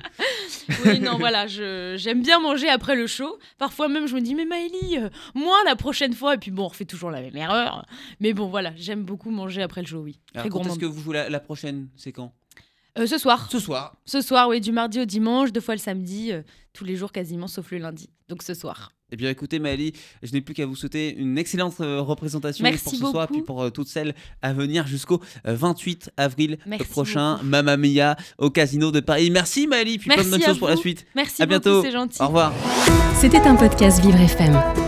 oui, 0.86 1.00
non, 1.00 1.18
voilà, 1.18 1.46
je- 1.46 1.94
j'aime 1.98 2.22
bien 2.22 2.40
manger 2.40 2.68
après 2.68 2.94
le 2.96 3.06
show. 3.06 3.38
Parfois 3.58 3.88
même, 3.88 4.06
je 4.06 4.14
me 4.14 4.20
dis, 4.20 4.34
mais 4.34 4.44
Maëlie, 4.46 4.98
euh, 5.36 5.38
moi 5.38 5.56
la 5.64 5.76
prochaine 5.76 6.12
fois. 6.14 6.34
Et 6.34 6.38
puis 6.38 6.50
bon, 6.50 6.64
on 6.64 6.68
refait 6.68 6.84
toujours 6.84 7.10
la 7.10 7.20
même 7.20 7.36
erreur. 7.36 7.86
Mais 8.20 8.32
bon, 8.32 8.48
voilà, 8.48 8.72
j'aime 8.76 9.04
beaucoup 9.04 9.30
manger 9.30 9.62
après 9.62 9.80
le 9.82 9.86
show, 9.86 10.00
oui. 10.00 10.18
Très 10.32 10.40
Alors, 10.42 10.52
quand 10.52 10.66
est-ce 10.68 10.78
que 10.78 10.86
vous 10.86 11.00
jouez 11.02 11.14
la, 11.14 11.28
la 11.28 11.40
prochaine 11.40 11.88
C'est 11.96 12.12
quand? 12.12 12.32
Euh, 12.98 13.06
ce 13.06 13.18
soir. 13.18 13.48
Ce 13.50 13.60
soir. 13.60 13.94
Ce 14.06 14.20
soir, 14.20 14.48
oui, 14.48 14.60
du 14.60 14.72
mardi 14.72 15.00
au 15.00 15.04
dimanche, 15.04 15.52
deux 15.52 15.60
fois 15.60 15.74
le 15.74 15.80
samedi, 15.80 16.32
euh, 16.32 16.42
tous 16.72 16.84
les 16.84 16.96
jours 16.96 17.12
quasiment, 17.12 17.46
sauf 17.46 17.70
le 17.70 17.78
lundi. 17.78 18.08
Donc 18.28 18.42
ce 18.42 18.54
soir. 18.54 18.92
Eh 19.10 19.16
bien 19.16 19.30
écoutez 19.30 19.58
Maëlie, 19.58 19.94
je 20.22 20.32
n'ai 20.34 20.42
plus 20.42 20.52
qu'à 20.52 20.66
vous 20.66 20.76
souhaiter 20.76 21.14
une 21.14 21.38
excellente 21.38 21.80
euh, 21.80 22.02
représentation 22.02 22.62
Merci 22.62 22.84
pour 22.84 22.92
ce 22.92 22.98
soir 22.98 23.10
et 23.24 23.26
beaucoup. 23.28 23.32
puis 23.34 23.42
pour 23.42 23.62
euh, 23.62 23.70
toutes 23.70 23.88
celles 23.88 24.14
à 24.42 24.52
venir 24.52 24.86
jusqu'au 24.86 25.22
euh, 25.46 25.54
28 25.54 26.10
avril 26.18 26.58
Merci 26.66 26.90
prochain, 26.90 27.34
beaucoup. 27.36 27.46
Mamma 27.46 27.76
Mia 27.78 28.16
au 28.36 28.50
Casino 28.50 28.90
de 28.90 29.00
Paris. 29.00 29.30
Merci 29.30 29.66
Maëlie, 29.66 29.96
puis 29.96 30.10
plein 30.10 30.16
de 30.16 30.28
Merci 30.28 30.30
bonnes 30.32 30.42
à 30.42 30.46
choses 30.46 30.58
pour 30.58 30.68
la 30.68 30.76
suite. 30.76 31.06
Merci 31.14 31.40
À 31.42 31.46
beaucoup, 31.46 31.60
bientôt. 31.60 31.82
c'est 31.82 31.92
gentil. 31.92 32.20
Au 32.20 32.26
revoir. 32.26 32.52
C'était 33.18 33.40
un 33.40 33.54
podcast 33.56 34.00
Vivre 34.02 34.20
FM. 34.20 34.87